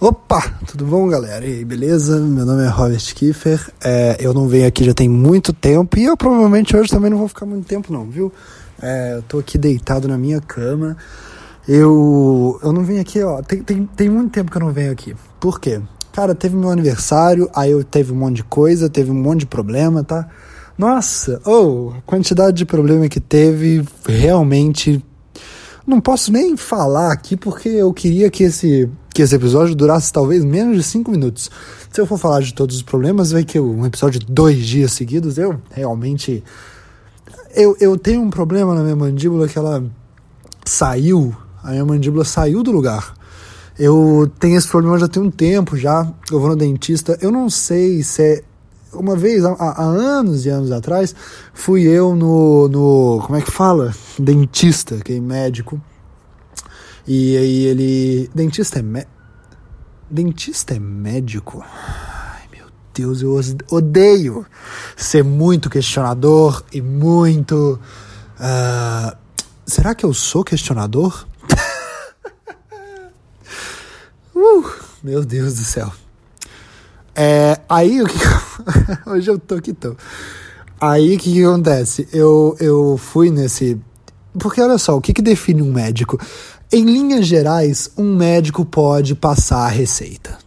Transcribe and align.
Opa, 0.00 0.60
tudo 0.64 0.84
bom, 0.84 1.08
galera? 1.08 1.44
E 1.44 1.56
aí, 1.56 1.64
beleza? 1.64 2.20
Meu 2.20 2.46
nome 2.46 2.62
é 2.62 2.68
Robert 2.68 3.02
Kiefer. 3.16 3.68
É, 3.82 4.16
eu 4.20 4.32
não 4.32 4.46
venho 4.46 4.64
aqui 4.64 4.84
já 4.84 4.94
tem 4.94 5.08
muito 5.08 5.52
tempo 5.52 5.98
e 5.98 6.04
eu 6.04 6.16
provavelmente 6.16 6.76
hoje 6.76 6.88
também 6.88 7.10
não 7.10 7.18
vou 7.18 7.26
ficar 7.26 7.44
muito 7.44 7.66
tempo, 7.66 7.92
não, 7.92 8.08
viu? 8.08 8.32
É, 8.80 9.14
eu 9.16 9.22
tô 9.22 9.40
aqui 9.40 9.58
deitado 9.58 10.06
na 10.06 10.16
minha 10.16 10.40
cama. 10.40 10.96
Eu, 11.66 12.60
eu 12.62 12.72
não 12.72 12.84
venho 12.84 13.00
aqui, 13.00 13.20
ó. 13.24 13.42
Tem, 13.42 13.60
tem, 13.60 13.86
tem 13.86 14.08
muito 14.08 14.30
tempo 14.30 14.52
que 14.52 14.56
eu 14.56 14.60
não 14.60 14.72
venho 14.72 14.92
aqui. 14.92 15.16
Por 15.40 15.58
quê? 15.58 15.80
Cara, 16.12 16.32
teve 16.32 16.54
meu 16.54 16.70
aniversário, 16.70 17.50
aí 17.52 17.72
eu 17.72 17.82
teve 17.82 18.12
um 18.12 18.16
monte 18.16 18.36
de 18.36 18.44
coisa, 18.44 18.88
teve 18.88 19.10
um 19.10 19.20
monte 19.20 19.40
de 19.40 19.46
problema, 19.46 20.04
tá? 20.04 20.28
Nossa, 20.78 21.40
oh, 21.44 21.90
a 21.98 22.00
quantidade 22.02 22.56
de 22.56 22.64
problema 22.64 23.08
que 23.08 23.18
teve 23.18 23.84
realmente 24.06 25.04
não 25.84 26.00
posso 26.00 26.30
nem 26.30 26.56
falar 26.56 27.10
aqui 27.10 27.36
porque 27.36 27.68
eu 27.68 27.92
queria 27.92 28.30
que 28.30 28.44
esse, 28.44 28.88
que 29.18 29.22
esse 29.22 29.34
episódio 29.34 29.74
durasse 29.74 30.12
talvez 30.12 30.44
menos 30.44 30.76
de 30.76 30.82
5 30.84 31.10
minutos. 31.10 31.50
Se 31.90 32.00
eu 32.00 32.06
for 32.06 32.16
falar 32.16 32.40
de 32.40 32.54
todos 32.54 32.76
os 32.76 32.82
problemas, 32.82 33.32
vai 33.32 33.42
que 33.42 33.58
um 33.58 33.84
episódio 33.84 34.20
de 34.20 34.26
dois 34.26 34.64
dias 34.64 34.92
seguidos, 34.92 35.36
eu 35.38 35.60
realmente. 35.72 36.44
Eu, 37.52 37.76
eu 37.80 37.98
tenho 37.98 38.22
um 38.22 38.30
problema 38.30 38.76
na 38.76 38.82
minha 38.84 38.94
mandíbula 38.94 39.48
que 39.48 39.58
ela 39.58 39.82
saiu, 40.64 41.34
a 41.64 41.72
minha 41.72 41.84
mandíbula 41.84 42.24
saiu 42.24 42.62
do 42.62 42.70
lugar. 42.70 43.12
Eu 43.76 44.30
tenho 44.38 44.56
esse 44.56 44.68
problema 44.68 44.96
já 45.00 45.08
tem 45.08 45.20
um 45.20 45.32
tempo 45.32 45.76
já. 45.76 46.08
Eu 46.30 46.38
vou 46.38 46.50
no 46.50 46.54
dentista. 46.54 47.18
Eu 47.20 47.32
não 47.32 47.50
sei 47.50 48.04
se 48.04 48.22
é 48.22 48.44
uma 48.92 49.16
vez, 49.16 49.44
há, 49.44 49.50
há, 49.50 49.82
anos 49.82 50.46
e 50.46 50.48
anos 50.48 50.70
atrás, 50.70 51.12
fui 51.52 51.82
eu 51.82 52.14
no, 52.14 52.68
no. 52.68 53.20
Como 53.26 53.36
é 53.36 53.42
que 53.42 53.50
fala? 53.50 53.92
Dentista, 54.16 54.98
que 54.98 55.14
é 55.14 55.20
médico. 55.20 55.80
E 57.08 57.36
aí 57.38 57.64
ele. 57.64 58.30
Dentista 58.34 58.80
é. 58.80 58.82
Me, 58.82 59.06
dentista 60.10 60.74
é 60.74 60.78
médico? 60.78 61.64
Ai 61.64 62.42
meu 62.52 62.66
Deus, 62.92 63.22
eu 63.22 63.40
odeio 63.70 64.44
ser 64.94 65.24
muito 65.24 65.70
questionador 65.70 66.62
e 66.70 66.82
muito. 66.82 67.80
Uh, 68.38 69.16
será 69.64 69.94
que 69.94 70.04
eu 70.04 70.12
sou 70.12 70.44
questionador? 70.44 71.26
uh, 74.36 74.70
meu 75.02 75.24
Deus 75.24 75.54
do 75.54 75.64
céu. 75.64 75.90
É, 77.14 77.58
aí 77.70 78.02
o 78.02 78.06
que. 78.06 78.18
Hoje 79.08 79.30
eu 79.30 79.38
tô 79.38 79.62
que 79.62 79.72
tô. 79.72 79.96
Aí 80.78 81.16
o 81.16 81.18
que, 81.18 81.32
que, 81.32 81.42
acontece? 81.42 82.06
Eu, 82.12 82.54
eu 82.60 82.98
fui 82.98 83.30
nesse. 83.30 83.80
Porque 84.38 84.60
olha 84.60 84.76
só, 84.76 84.94
o 84.94 85.00
que, 85.00 85.14
que 85.14 85.22
define 85.22 85.62
um 85.62 85.72
médico? 85.72 86.20
Em 86.70 86.84
linhas 86.84 87.26
gerais, 87.26 87.90
um 87.96 88.14
médico 88.14 88.64
pode 88.64 89.14
passar 89.14 89.64
a 89.64 89.68
receita. 89.68 90.38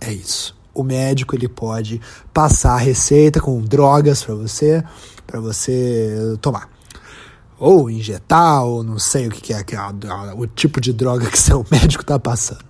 É 0.00 0.12
isso. 0.12 0.56
O 0.72 0.82
médico 0.82 1.36
ele 1.36 1.48
pode 1.48 2.00
passar 2.32 2.74
a 2.74 2.78
receita 2.78 3.40
com 3.40 3.60
drogas 3.60 4.24
para 4.24 4.34
você, 4.34 4.82
para 5.26 5.40
você 5.40 6.36
tomar 6.40 6.74
ou 7.58 7.88
injetar, 7.90 8.64
ou 8.64 8.82
não 8.82 8.98
sei 8.98 9.28
o 9.28 9.30
que, 9.30 9.52
é, 9.52 9.62
que 9.62 9.74
é 9.74 9.80
o 10.36 10.46
tipo 10.46 10.80
de 10.80 10.92
droga 10.92 11.30
que 11.30 11.38
seu 11.40 11.64
médico 11.70 12.02
está 12.02 12.18
passando. 12.18 12.64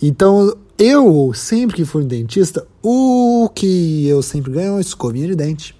Então, 0.00 0.56
eu, 0.78 1.32
sempre 1.34 1.76
que 1.76 1.84
for 1.84 2.02
no 2.02 2.08
dentista, 2.08 2.66
o 2.82 3.50
que 3.54 4.06
eu 4.06 4.22
sempre 4.22 4.52
ganho 4.52 4.68
é 4.68 4.72
uma 4.72 4.80
escovinha 4.80 5.26
de 5.26 5.34
dente. 5.34 5.77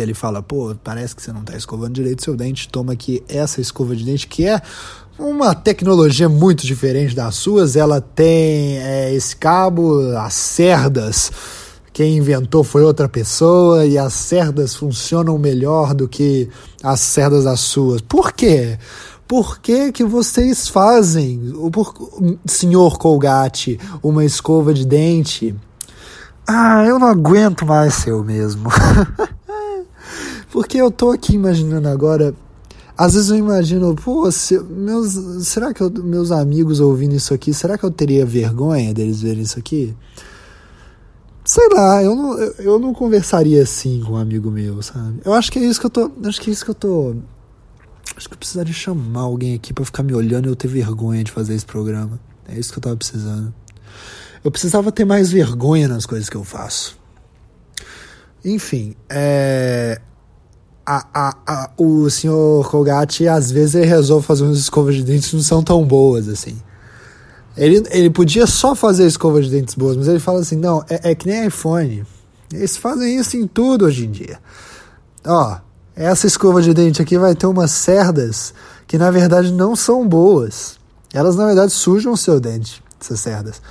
Que 0.00 0.02
ele 0.02 0.14
fala, 0.14 0.42
pô, 0.42 0.74
parece 0.82 1.14
que 1.14 1.20
você 1.20 1.30
não 1.30 1.42
está 1.42 1.54
escovando 1.54 1.92
direito 1.92 2.24
seu 2.24 2.34
dente, 2.34 2.70
toma 2.70 2.94
aqui 2.94 3.22
essa 3.28 3.60
escova 3.60 3.94
de 3.94 4.02
dente, 4.02 4.26
que 4.26 4.46
é 4.46 4.62
uma 5.18 5.54
tecnologia 5.54 6.26
muito 6.26 6.66
diferente 6.66 7.14
das 7.14 7.34
suas. 7.34 7.76
Ela 7.76 8.00
tem 8.00 8.78
é, 8.78 9.12
esse 9.12 9.36
cabo, 9.36 10.00
as 10.16 10.32
cerdas. 10.32 11.30
Quem 11.92 12.16
inventou 12.16 12.64
foi 12.64 12.82
outra 12.82 13.10
pessoa 13.10 13.84
e 13.84 13.98
as 13.98 14.14
cerdas 14.14 14.74
funcionam 14.74 15.36
melhor 15.36 15.92
do 15.92 16.08
que 16.08 16.48
as 16.82 17.00
cerdas 17.00 17.44
das 17.44 17.60
suas. 17.60 18.00
Por 18.00 18.32
quê? 18.32 18.78
por 19.28 19.60
que, 19.60 19.92
que 19.92 20.02
vocês 20.02 20.66
fazem, 20.66 21.52
por, 21.70 21.94
senhor 22.46 22.98
Colgate, 22.98 23.78
uma 24.02 24.24
escova 24.24 24.74
de 24.74 24.84
dente? 24.84 25.54
Ah, 26.48 26.84
eu 26.84 26.98
não 26.98 27.06
aguento 27.06 27.64
mais 27.64 27.94
ser 27.94 28.10
eu 28.10 28.24
mesmo. 28.24 28.70
Porque 30.50 30.78
eu 30.78 30.90
tô 30.90 31.10
aqui 31.10 31.34
imaginando 31.34 31.88
agora. 31.88 32.34
Às 32.96 33.14
vezes 33.14 33.30
eu 33.30 33.36
imagino, 33.36 33.94
pô, 33.94 34.30
se, 34.30 34.58
meus, 34.58 35.14
será 35.46 35.72
que 35.72 35.80
eu, 35.80 35.90
meus 35.90 36.30
amigos 36.30 36.80
ouvindo 36.80 37.14
isso 37.14 37.32
aqui, 37.32 37.54
será 37.54 37.78
que 37.78 37.84
eu 37.84 37.90
teria 37.90 38.26
vergonha 38.26 38.92
deles 38.92 39.22
verem 39.22 39.42
isso 39.42 39.58
aqui? 39.58 39.96
Sei 41.42 41.66
lá, 41.72 42.02
eu 42.02 42.14
não, 42.14 42.38
eu, 42.38 42.78
não 42.78 42.92
conversaria 42.92 43.62
assim 43.62 44.02
com 44.04 44.12
um 44.12 44.16
amigo 44.16 44.50
meu, 44.50 44.82
sabe? 44.82 45.20
Eu 45.24 45.32
acho 45.32 45.50
que 45.50 45.58
é 45.58 45.62
isso 45.62 45.80
que 45.80 45.86
eu 45.86 45.90
tô. 45.90 46.10
Acho 46.24 46.40
que 46.40 46.50
é 46.50 46.52
isso 46.52 46.64
que 46.64 46.70
eu 46.70 46.74
tô 46.74 47.16
Acho 48.16 48.28
que 48.28 48.34
eu 48.34 48.38
precisaria 48.38 48.72
chamar 48.72 49.22
alguém 49.22 49.54
aqui 49.54 49.72
para 49.72 49.84
ficar 49.84 50.02
me 50.02 50.14
olhando 50.14 50.46
e 50.46 50.50
eu 50.50 50.56
ter 50.56 50.68
vergonha 50.68 51.22
de 51.22 51.30
fazer 51.30 51.54
esse 51.54 51.64
programa. 51.64 52.20
É 52.48 52.58
isso 52.58 52.72
que 52.72 52.78
eu 52.78 52.82
tava 52.82 52.96
precisando. 52.96 53.54
Eu 54.42 54.50
precisava 54.50 54.90
ter 54.90 55.04
mais 55.04 55.30
vergonha 55.30 55.86
nas 55.88 56.06
coisas 56.06 56.28
que 56.28 56.36
eu 56.36 56.44
faço. 56.44 56.98
Enfim, 58.44 58.94
é. 59.08 60.00
A, 60.92 61.06
a, 61.14 61.36
a, 61.46 61.70
o 61.78 62.10
senhor 62.10 62.68
Colgate, 62.68 63.28
às 63.28 63.48
vezes, 63.48 63.76
ele 63.76 63.86
resolve 63.86 64.26
fazer 64.26 64.42
umas 64.42 64.58
escovas 64.58 64.96
de 64.96 65.04
dentes 65.04 65.28
que 65.28 65.36
não 65.36 65.42
são 65.42 65.62
tão 65.62 65.84
boas 65.84 66.28
assim. 66.28 66.60
Ele, 67.56 67.84
ele 67.90 68.10
podia 68.10 68.44
só 68.44 68.74
fazer 68.74 69.06
escovas 69.06 69.44
de 69.44 69.52
dentes 69.52 69.76
boas, 69.76 69.96
mas 69.96 70.08
ele 70.08 70.18
fala 70.18 70.40
assim: 70.40 70.56
não, 70.56 70.84
é, 70.90 71.10
é 71.10 71.14
que 71.14 71.28
nem 71.28 71.46
iPhone. 71.46 72.04
Eles 72.52 72.76
fazem 72.76 73.16
isso 73.16 73.36
em 73.36 73.46
tudo 73.46 73.84
hoje 73.84 74.06
em 74.06 74.10
dia. 74.10 74.40
Ó, 75.24 75.58
essa 75.94 76.26
escova 76.26 76.60
de 76.60 76.74
dente 76.74 77.00
aqui 77.00 77.16
vai 77.16 77.36
ter 77.36 77.46
umas 77.46 77.70
cerdas 77.70 78.52
que 78.86 78.98
na 78.98 79.12
verdade 79.12 79.52
não 79.52 79.76
são 79.76 80.08
boas. 80.08 80.76
Elas 81.14 81.36
na 81.36 81.46
verdade 81.46 81.70
sujam 81.70 82.14
o 82.14 82.16
seu 82.16 82.40
dente, 82.40 82.82
essas 83.00 83.20
cerdas. 83.20 83.62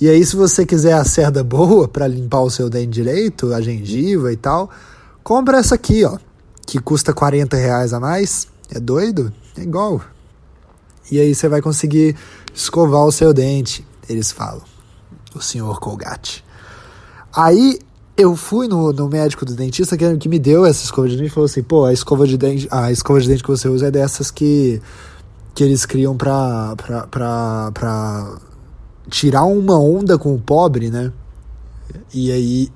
E 0.00 0.08
aí, 0.08 0.24
se 0.24 0.36
você 0.36 0.64
quiser 0.64 0.92
a 0.92 1.04
cerda 1.04 1.42
boa 1.42 1.88
para 1.88 2.06
limpar 2.06 2.42
o 2.42 2.50
seu 2.50 2.70
dente 2.70 2.90
direito, 2.90 3.52
a 3.52 3.60
gengiva 3.60 4.32
e 4.32 4.36
tal, 4.36 4.70
compra 5.24 5.58
essa 5.58 5.74
aqui, 5.74 6.04
ó, 6.04 6.18
que 6.68 6.78
custa 6.78 7.14
40 7.14 7.56
reais 7.56 7.94
a 7.94 7.98
mais. 7.98 8.46
É 8.70 8.78
doido? 8.78 9.32
É 9.56 9.62
igual. 9.62 10.02
E 11.10 11.18
aí 11.18 11.34
você 11.34 11.48
vai 11.48 11.62
conseguir 11.62 12.14
escovar 12.54 13.06
o 13.06 13.10
seu 13.10 13.32
dente, 13.32 13.86
eles 14.06 14.30
falam. 14.30 14.60
O 15.34 15.40
senhor 15.40 15.80
Colgate. 15.80 16.44
Aí 17.34 17.78
eu 18.18 18.36
fui 18.36 18.68
no, 18.68 18.92
no 18.92 19.08
médico 19.08 19.46
do 19.46 19.54
dentista 19.54 19.96
que, 19.96 20.16
que 20.18 20.28
me 20.28 20.38
deu 20.38 20.66
essa 20.66 20.84
escova 20.84 21.08
de 21.08 21.16
dente 21.16 21.28
e 21.28 21.30
falou 21.30 21.46
assim, 21.46 21.62
pô, 21.62 21.86
a 21.86 21.92
escova 21.92 22.26
de 22.26 22.36
dente, 22.36 22.68
a 22.70 22.92
escova 22.92 23.18
de 23.18 23.28
dente 23.28 23.42
que 23.42 23.48
você 23.48 23.66
usa 23.66 23.86
é 23.86 23.90
dessas 23.90 24.30
que, 24.30 24.82
que 25.54 25.64
eles 25.64 25.86
criam 25.86 26.18
pra, 26.18 26.76
pra, 26.76 27.06
pra, 27.06 27.70
pra 27.72 28.38
tirar 29.08 29.44
uma 29.44 29.78
onda 29.78 30.18
com 30.18 30.34
o 30.34 30.38
pobre, 30.38 30.90
né? 30.90 31.10
E 32.12 32.30
aí, 32.30 32.68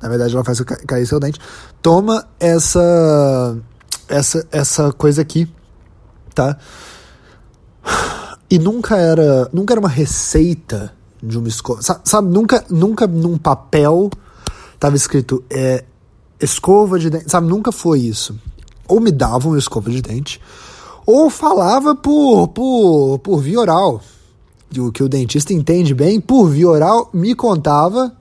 na 0.00 0.08
verdade, 0.08 0.34
ela 0.34 0.44
faz 0.44 0.58
cair 0.62 1.06
seu 1.06 1.20
dente. 1.20 1.38
Toma 1.82 2.26
essa, 2.38 3.58
essa, 4.08 4.46
essa 4.50 4.92
coisa 4.92 5.22
aqui, 5.22 5.48
tá? 6.34 6.56
E 8.50 8.58
nunca 8.58 8.96
era, 8.96 9.48
nunca 9.52 9.74
era 9.74 9.80
uma 9.80 9.88
receita 9.88 10.92
de 11.22 11.38
uma 11.38 11.48
escova, 11.48 11.80
sabe? 11.82 12.28
nunca, 12.28 12.64
nunca 12.68 13.06
num 13.06 13.38
papel 13.38 14.10
tava 14.78 14.96
escrito 14.96 15.44
é, 15.50 15.84
escova 16.40 16.98
de 16.98 17.10
dente, 17.10 17.30
sabe? 17.30 17.46
Nunca 17.46 17.70
foi 17.70 18.00
isso. 18.00 18.38
Ou 18.88 19.00
me 19.00 19.12
davam 19.12 19.56
escova 19.56 19.90
de 19.90 20.02
dente, 20.02 20.40
ou 21.06 21.30
falava 21.30 21.94
por, 21.94 22.48
por, 22.48 23.18
por 23.20 23.40
via 23.40 23.60
oral. 23.60 24.00
O 24.76 24.90
que 24.92 25.02
o 25.02 25.08
dentista 25.08 25.52
entende 25.52 25.94
bem, 25.94 26.20
por 26.20 26.48
via 26.48 26.68
oral, 26.68 27.10
me 27.12 27.34
contava 27.34 28.12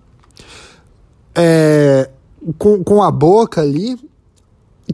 é, 1.35 2.09
com, 2.57 2.83
com 2.83 3.03
a 3.03 3.11
boca 3.11 3.61
ali 3.61 3.97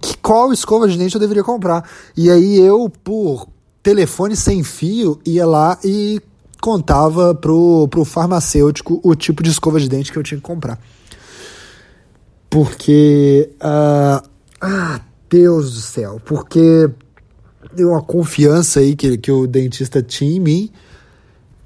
que 0.01 0.17
qual 0.17 0.51
escova 0.51 0.87
de 0.87 0.97
dente 0.97 1.15
eu 1.15 1.21
deveria 1.21 1.43
comprar. 1.43 1.87
E 2.15 2.29
aí 2.29 2.59
eu, 2.59 2.91
por 3.03 3.47
telefone 3.81 4.35
sem 4.35 4.63
fio, 4.63 5.19
ia 5.25 5.45
lá 5.45 5.77
e 5.83 6.21
contava 6.61 7.33
pro, 7.33 7.87
pro 7.89 8.03
farmacêutico 8.03 8.99
o 9.03 9.15
tipo 9.15 9.43
de 9.43 9.49
escova 9.49 9.79
de 9.79 9.87
dente 9.87 10.11
que 10.11 10.17
eu 10.17 10.23
tinha 10.23 10.37
que 10.37 10.43
comprar. 10.43 10.79
Porque. 12.49 13.49
Uh, 13.55 14.27
ah, 14.61 15.01
Deus 15.29 15.73
do 15.73 15.81
céu. 15.81 16.21
Porque 16.25 16.89
deu 17.73 17.89
uma 17.89 18.01
confiança 18.01 18.79
aí 18.79 18.95
que, 18.95 19.17
que 19.17 19.31
o 19.31 19.47
dentista 19.47 20.01
tinha 20.01 20.37
em 20.37 20.39
mim 20.39 20.71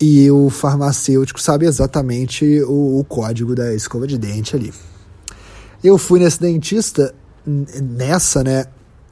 e 0.01 0.31
o 0.31 0.49
farmacêutico 0.49 1.41
sabe 1.41 1.65
exatamente 1.65 2.61
o, 2.63 2.99
o 2.99 3.03
código 3.03 3.53
da 3.53 3.73
escova 3.73 4.07
de 4.07 4.17
dente 4.17 4.55
ali. 4.55 4.73
Eu 5.83 5.97
fui 5.97 6.19
nesse 6.19 6.39
dentista, 6.39 7.13
nessa, 7.45 8.43
né? 8.43 8.65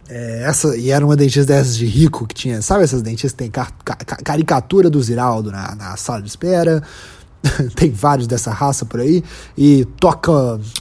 É, 0.10 0.44
essa, 0.44 0.75
e 0.78 0.90
era 0.90 1.06
uma 1.06 1.16
dentista 1.16 1.54
dessas 1.54 1.75
de 1.75 1.86
rico 1.86 2.25
que 2.25 2.34
tinha, 2.34 2.62
sabe 2.62 2.84
essas 2.84 3.02
dentistas 3.02 3.34
que 3.34 3.38
tem 3.38 3.52
car, 3.52 3.74
car, 3.84 3.98
caricatura 4.24 4.90
do 4.90 5.02
Ziraldo 5.04 5.52
na, 5.52 5.75
na 5.75 5.98
sala 5.98 6.22
de 6.22 6.30
espera? 6.30 6.81
tem 7.75 7.92
vários 7.92 8.28
dessa 8.28 8.52
raça 8.52 8.86
por 8.86 9.00
aí. 9.00 9.24
E 9.58 9.86
toca, 10.00 10.31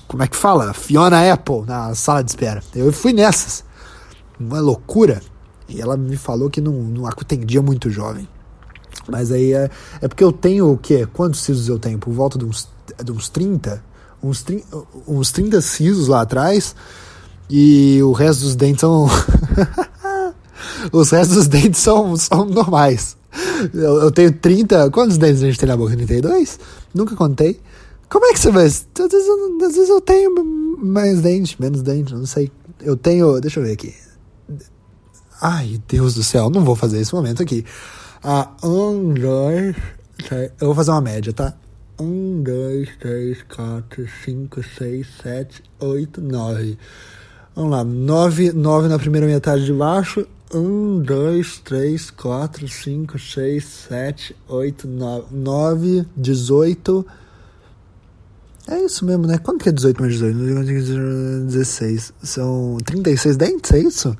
como 0.06 0.22
é 0.22 0.26
que 0.26 0.36
fala? 0.36 0.72
Fiona 0.72 1.32
Apple 1.32 1.62
na 1.66 1.94
sala 1.94 2.22
de 2.22 2.30
espera. 2.30 2.62
Eu 2.74 2.92
fui 2.92 3.12
nessas. 3.12 3.64
Uma 4.38 4.60
loucura. 4.60 5.20
E 5.68 5.80
ela 5.80 5.96
me 5.96 6.16
falou 6.16 6.48
que 6.48 6.60
não, 6.60 6.72
não 6.72 7.06
atendia 7.06 7.60
muito 7.60 7.90
jovem. 7.90 8.28
Mas 9.08 9.30
aí 9.30 9.52
é, 9.52 9.70
é 10.00 10.08
porque 10.08 10.24
eu 10.24 10.32
tenho 10.32 10.72
o 10.72 10.78
quê? 10.78 11.06
Quantos 11.12 11.40
sisos 11.40 11.68
eu 11.68 11.78
tenho? 11.78 11.98
Por 11.98 12.12
volta 12.12 12.38
de 12.38 12.44
uns, 12.44 12.68
de 13.02 13.12
uns 13.12 13.28
30? 13.28 13.82
Uns, 14.22 14.42
30, 14.42 14.64
uns 15.06 15.30
30 15.30 15.60
sisos 15.60 16.08
lá 16.08 16.22
atrás. 16.22 16.74
E 17.48 18.02
o 18.02 18.12
resto 18.12 18.42
dos 18.42 18.56
dentes 18.56 18.80
são. 18.80 19.08
Os 20.92 21.10
restos 21.10 21.36
dos 21.36 21.48
dentes 21.48 21.80
são, 21.80 22.16
são 22.16 22.44
normais. 22.44 23.16
Eu, 23.72 24.02
eu, 24.02 24.10
tenho 24.10 24.32
30. 24.32 24.90
Quantos 24.90 25.18
dentes 25.18 25.42
a 25.42 25.46
gente 25.46 25.58
tem 25.58 25.68
na 25.68 25.76
boca? 25.76 25.96
32? 25.96 26.58
Nunca 26.94 27.14
contei. 27.14 27.60
Como 28.08 28.24
é 28.26 28.32
que 28.32 28.40
você 28.40 28.50
vai. 28.50 28.66
Às 28.66 28.84
vezes, 29.10 29.28
eu, 29.28 29.66
às 29.66 29.74
vezes 29.74 29.88
eu 29.88 30.00
tenho 30.00 30.44
mais 30.78 31.20
dente, 31.20 31.60
menos 31.60 31.82
dente, 31.82 32.14
não 32.14 32.26
sei. 32.26 32.50
Eu 32.80 32.96
tenho. 32.96 33.40
Deixa 33.40 33.60
eu 33.60 33.64
ver 33.64 33.72
aqui. 33.72 33.94
Ai, 35.40 35.80
Deus 35.86 36.14
do 36.14 36.22
céu, 36.22 36.48
não 36.48 36.64
vou 36.64 36.74
fazer 36.74 36.98
esse 37.00 37.14
momento 37.14 37.42
aqui. 37.42 37.64
Ah, 38.22 38.50
um, 38.62 39.12
dois. 39.12 39.76
Eu 40.60 40.66
vou 40.68 40.74
fazer 40.74 40.90
uma 40.90 41.00
média, 41.00 41.32
tá? 41.32 41.54
Um, 41.98 42.42
dois, 42.42 42.90
três, 43.00 43.42
quatro, 43.42 44.06
cinco, 44.22 44.62
seis, 44.62 45.06
sete, 45.22 45.62
oito, 45.80 46.20
nove. 46.20 46.76
Vamos 47.54 47.70
lá, 47.70 47.82
nove, 47.84 48.52
nove 48.52 48.86
na 48.86 48.98
primeira 48.98 49.26
metade 49.26 49.64
de 49.64 49.72
baixo. 49.72 50.26
Um, 50.52 51.00
dois, 51.00 51.58
três, 51.58 52.10
quatro, 52.10 52.68
cinco, 52.68 53.18
seis, 53.18 53.64
sete, 53.64 54.36
oito, 54.46 54.86
nove. 54.86 55.26
Nove, 55.34 56.06
dezoito. 56.14 57.06
É 58.68 58.78
isso 58.84 59.06
mesmo, 59.06 59.26
né? 59.26 59.38
Quanto 59.38 59.62
que 59.62 59.70
é 59.70 59.72
18 59.72 59.98
mais 60.02 60.18
18? 60.18 61.46
16. 61.46 62.12
São 62.22 62.76
36 62.84 63.36
dentes, 63.38 63.70
é 63.72 63.78
isso? 63.78 64.14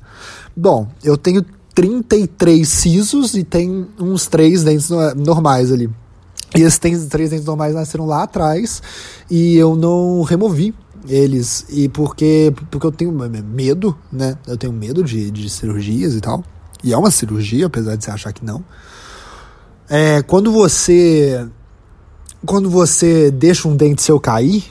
Bom, 0.55 0.89
eu 1.03 1.15
tenho 1.15 1.45
33 1.75 2.67
sisos 2.67 3.35
e 3.35 3.43
tem 3.43 3.87
uns 3.99 4.25
3 4.25 4.63
dentes 4.63 4.89
normais 5.15 5.71
ali. 5.71 5.87
E 6.55 6.61
esses 6.61 6.79
três 7.07 7.29
dentes 7.29 7.45
normais 7.45 7.73
nasceram 7.73 8.05
lá 8.05 8.23
atrás 8.23 8.81
e 9.29 9.55
eu 9.57 9.75
não 9.75 10.21
removi 10.21 10.73
eles. 11.07 11.65
E 11.69 11.89
porque, 11.89 12.53
porque 12.71 12.85
eu 12.85 12.91
tenho 12.91 13.11
medo, 13.11 13.97
né? 14.11 14.37
Eu 14.47 14.57
tenho 14.57 14.73
medo 14.73 15.03
de, 15.03 15.29
de 15.29 15.49
cirurgias 15.49 16.13
e 16.13 16.21
tal. 16.21 16.43
E 16.83 16.93
é 16.93 16.97
uma 16.97 17.11
cirurgia, 17.11 17.65
apesar 17.65 17.95
de 17.95 18.03
você 18.03 18.11
achar 18.11 18.31
que 18.31 18.45
não. 18.45 18.63
É, 19.89 20.21
quando 20.21 20.51
você 20.51 21.47
quando 22.45 22.69
você 22.69 23.31
deixa 23.31 23.67
um 23.67 23.75
dente 23.75 24.01
seu 24.01 24.19
cair, 24.19 24.63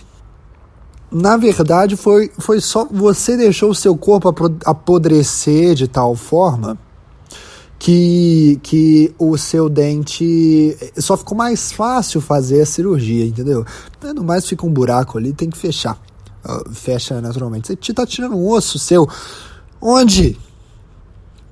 na 1.11 1.37
verdade 1.37 1.96
foi, 1.96 2.31
foi 2.38 2.61
só 2.61 2.84
você 2.84 3.37
deixou 3.37 3.70
o 3.70 3.75
seu 3.75 3.96
corpo 3.96 4.32
apodrecer 4.64 5.75
de 5.75 5.88
tal 5.88 6.14
forma 6.14 6.79
que, 7.78 8.58
que 8.62 9.14
o 9.19 9.37
seu 9.37 9.69
dente 9.69 10.76
só 10.96 11.17
ficou 11.17 11.37
mais 11.37 11.73
fácil 11.73 12.20
fazer 12.20 12.62
a 12.62 12.67
cirurgia, 12.67 13.25
entendeu? 13.25 13.64
No 14.14 14.25
mais 14.25 14.46
fica 14.46 14.67
um 14.67 14.73
buraco 14.73 15.19
ali, 15.19 15.32
tem 15.32 15.50
que 15.50 15.58
fechar. 15.58 16.00
Uh, 16.44 16.70
fecha 16.73 17.20
naturalmente. 17.20 17.76
Você 17.81 17.93
tá 17.93 18.06
tirando 18.06 18.37
um 18.37 18.49
osso 18.49 18.78
seu. 18.78 19.08
Onde? 19.81 20.38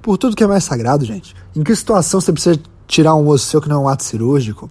Por 0.00 0.16
tudo 0.16 0.36
que 0.36 0.44
é 0.44 0.46
mais 0.46 0.64
sagrado, 0.64 1.04
gente. 1.04 1.34
Em 1.54 1.62
que 1.62 1.74
situação 1.74 2.20
você 2.20 2.32
precisa 2.32 2.60
tirar 2.86 3.14
um 3.14 3.26
osso 3.28 3.46
seu 3.46 3.60
que 3.60 3.68
não 3.68 3.76
é 3.76 3.78
um 3.80 3.88
ato 3.88 4.04
cirúrgico? 4.04 4.70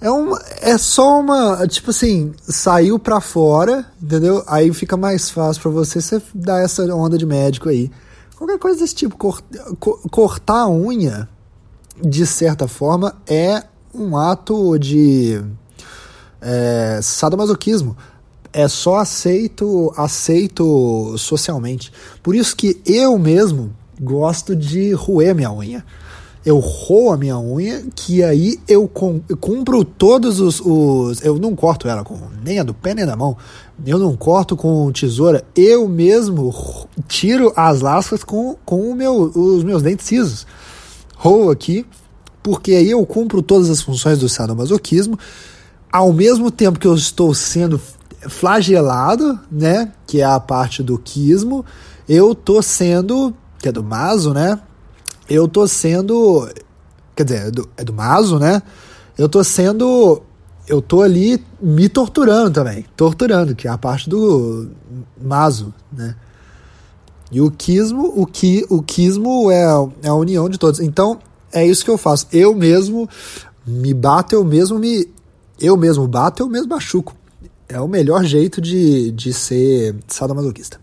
É, 0.00 0.10
uma, 0.10 0.40
é 0.60 0.76
só 0.76 1.20
uma. 1.20 1.66
Tipo 1.66 1.90
assim, 1.90 2.32
saiu 2.42 2.98
pra 2.98 3.20
fora, 3.20 3.86
entendeu? 4.02 4.42
Aí 4.46 4.72
fica 4.74 4.96
mais 4.96 5.30
fácil 5.30 5.62
para 5.62 5.70
você, 5.70 6.00
você 6.00 6.20
dar 6.34 6.60
essa 6.60 6.82
onda 6.94 7.16
de 7.16 7.24
médico 7.24 7.68
aí. 7.68 7.90
Qualquer 8.42 8.58
coisa 8.58 8.80
desse 8.80 8.96
tipo. 8.96 9.16
cortar 10.10 10.62
a 10.62 10.68
unha, 10.68 11.28
de 12.02 12.26
certa 12.26 12.66
forma, 12.66 13.14
é 13.24 13.62
um 13.94 14.16
ato 14.16 14.76
de 14.80 15.40
é, 16.40 16.98
sadomasoquismo. 17.00 17.96
É 18.52 18.66
só 18.66 18.96
aceito, 18.96 19.94
aceito 19.96 21.16
socialmente. 21.18 21.92
Por 22.20 22.34
isso 22.34 22.56
que 22.56 22.82
eu 22.84 23.16
mesmo 23.16 23.72
gosto 24.00 24.56
de 24.56 24.92
roer 24.92 25.36
minha 25.36 25.52
unha 25.52 25.84
eu 26.44 26.58
roo 26.58 27.12
a 27.12 27.16
minha 27.16 27.38
unha, 27.38 27.84
que 27.94 28.22
aí 28.22 28.58
eu, 28.66 28.88
com, 28.88 29.20
eu 29.28 29.36
cumpro 29.36 29.84
todos 29.84 30.40
os, 30.40 30.60
os, 30.60 31.22
Eu 31.22 31.38
não 31.38 31.54
corto 31.54 31.86
ela 31.86 32.02
com 32.02 32.18
nem 32.44 32.58
a 32.58 32.64
do 32.64 32.74
pé 32.74 32.94
nem 32.94 33.06
da 33.06 33.14
mão. 33.14 33.36
Eu 33.86 33.98
não 33.98 34.16
corto 34.16 34.56
com 34.56 34.90
tesoura. 34.90 35.44
Eu 35.54 35.88
mesmo 35.88 36.52
tiro 37.06 37.52
as 37.54 37.80
lascas 37.80 38.24
com, 38.24 38.56
com 38.64 38.92
meu, 38.94 39.30
os 39.34 39.62
meus 39.62 39.82
dentes 39.82 40.06
cisos. 40.06 40.46
Roo 41.16 41.50
aqui, 41.50 41.86
porque 42.42 42.72
aí 42.72 42.90
eu 42.90 43.06
cumpro 43.06 43.40
todas 43.40 43.70
as 43.70 43.80
funções 43.80 44.18
do 44.18 44.28
sadomasoquismo. 44.28 45.16
Ao 45.92 46.12
mesmo 46.12 46.50
tempo 46.50 46.78
que 46.78 46.86
eu 46.88 46.94
estou 46.96 47.32
sendo 47.34 47.80
flagelado, 48.28 49.38
né? 49.50 49.92
Que 50.08 50.20
é 50.20 50.24
a 50.24 50.40
parte 50.40 50.82
do 50.82 50.98
quismo, 50.98 51.64
eu 52.08 52.34
tô 52.34 52.60
sendo. 52.60 53.32
Que 53.60 53.68
é 53.68 53.72
do 53.72 53.84
maso, 53.84 54.34
né? 54.34 54.58
Eu 55.32 55.48
tô 55.48 55.66
sendo. 55.66 56.46
Quer 57.16 57.24
dizer, 57.24 57.46
é 57.46 57.50
do, 57.50 57.68
é 57.78 57.84
do 57.84 58.38
né? 58.38 58.62
Eu 59.16 59.28
tô 59.28 59.42
sendo. 59.42 60.22
Eu 60.68 60.82
tô 60.82 61.00
ali 61.00 61.42
me 61.60 61.88
torturando 61.88 62.50
também. 62.50 62.84
Torturando, 62.94 63.54
que 63.56 63.66
é 63.66 63.70
a 63.70 63.78
parte 63.78 64.10
do 64.10 64.68
Maso, 65.20 65.72
né? 65.90 66.14
E 67.30 67.40
o 67.40 67.50
quismo, 67.50 68.12
o, 68.14 68.26
qui, 68.26 68.64
o 68.68 68.82
quismo 68.82 69.50
é, 69.50 69.64
é 70.02 70.08
a 70.08 70.14
união 70.14 70.50
de 70.50 70.58
todos. 70.58 70.80
Então, 70.80 71.18
é 71.50 71.66
isso 71.66 71.82
que 71.82 71.90
eu 71.90 71.96
faço. 71.96 72.26
Eu 72.30 72.54
mesmo 72.54 73.08
me 73.66 73.94
bato, 73.94 74.34
eu 74.34 74.44
mesmo 74.44 74.78
me. 74.78 75.08
Eu 75.58 75.78
mesmo 75.78 76.06
bato, 76.06 76.42
eu 76.42 76.48
mesmo 76.48 76.68
machuco. 76.68 77.16
É 77.68 77.80
o 77.80 77.88
melhor 77.88 78.22
jeito 78.22 78.60
de, 78.60 79.10
de 79.12 79.32
ser 79.32 79.96
sadomasoquista. 80.06 80.78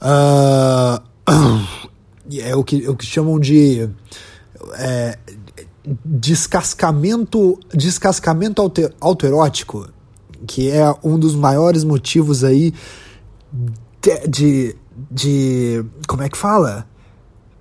Uh, 0.00 1.02
é 2.38 2.54
o 2.54 2.62
que, 2.62 2.84
é 2.84 2.90
o 2.90 2.96
que 2.96 3.06
chamam 3.06 3.38
de 3.38 3.88
é, 4.74 5.18
descascamento, 6.04 7.58
descascamento 7.72 8.62
auto, 8.62 8.92
autoerótico, 9.00 9.88
que 10.46 10.70
é 10.70 10.94
um 11.02 11.18
dos 11.18 11.34
maiores 11.34 11.84
motivos 11.84 12.44
aí 12.44 12.72
de, 14.00 14.28
de, 14.28 14.76
de 15.10 15.84
como 16.06 16.22
é 16.22 16.28
que 16.28 16.36
fala? 16.36 16.86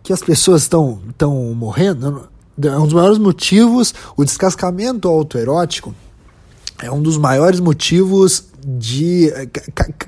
Que 0.03 0.13
as 0.13 0.21
pessoas 0.21 0.63
estão 0.63 1.01
estão 1.09 1.53
morrendo. 1.53 2.29
É 2.61 2.77
um 2.77 2.83
dos 2.83 2.93
maiores 2.93 3.17
motivos, 3.17 3.93
o 4.15 4.23
descascamento 4.23 5.07
autoerótico 5.07 5.95
é 6.81 6.91
um 6.91 7.01
dos 7.01 7.17
maiores 7.17 7.59
motivos 7.59 8.45
de 8.65 9.31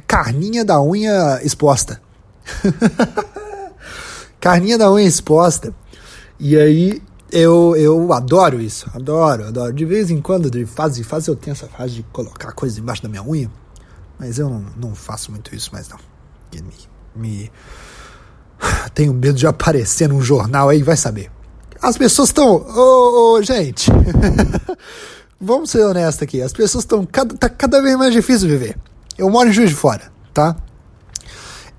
carninha 0.08 0.66
da 0.66 0.82
unha 0.82 1.40
exposta. 1.44 2.02
carninha 4.44 4.78
da 4.78 4.92
unha 4.92 5.08
exposta. 5.08 5.74
E 6.38 6.58
aí 6.58 7.02
eu, 7.32 7.78
eu 7.78 8.12
adoro 8.12 8.60
isso, 8.60 8.92
adoro, 8.94 9.48
adoro. 9.48 9.72
De 9.72 9.86
vez 9.86 10.12
em 10.12 10.20
quando, 10.20 10.52
de 10.52 10.66
fase 10.66 11.00
em 11.00 11.04
fase, 11.04 11.30
eu 11.30 11.36
tenho 11.36 11.54
essa 11.54 11.68
fase 11.68 11.94
de 11.96 12.04
colocar 12.12 12.52
coisas 12.52 12.78
embaixo 12.78 13.02
da 13.02 13.08
minha 13.08 13.24
unha, 13.24 13.50
mas 14.20 14.38
eu 14.38 14.50
não, 14.50 14.66
não 14.76 14.94
faço 14.94 15.32
muito 15.32 15.56
isso 15.56 15.70
mais 15.72 15.88
não. 15.88 15.98
Me, 16.54 16.62
me... 17.16 17.52
Tenho 18.94 19.14
medo 19.14 19.36
de 19.36 19.48
aparecer 19.48 20.10
num 20.10 20.22
jornal 20.22 20.68
aí, 20.68 20.84
vai 20.84 20.98
saber. 20.98 21.32
As 21.82 21.98
pessoas 21.98 22.30
estão. 22.30 22.56
Ô, 22.56 22.64
oh, 22.68 23.38
oh, 23.38 23.42
gente! 23.42 23.90
Vamos 25.40 25.72
ser 25.72 25.84
honestos 25.84 26.22
aqui. 26.22 26.42
As 26.42 26.54
pessoas 26.54 26.84
estão. 26.84 27.06
Cada, 27.06 27.36
tá 27.36 27.50
cada 27.50 27.82
vez 27.82 27.98
mais 27.98 28.14
difícil 28.14 28.48
viver. 28.48 28.78
Eu 29.18 29.30
moro 29.30 29.50
em 29.50 29.54
Juiz 29.54 29.70
de 29.70 29.76
Fora, 29.76 30.12
tá? 30.34 30.56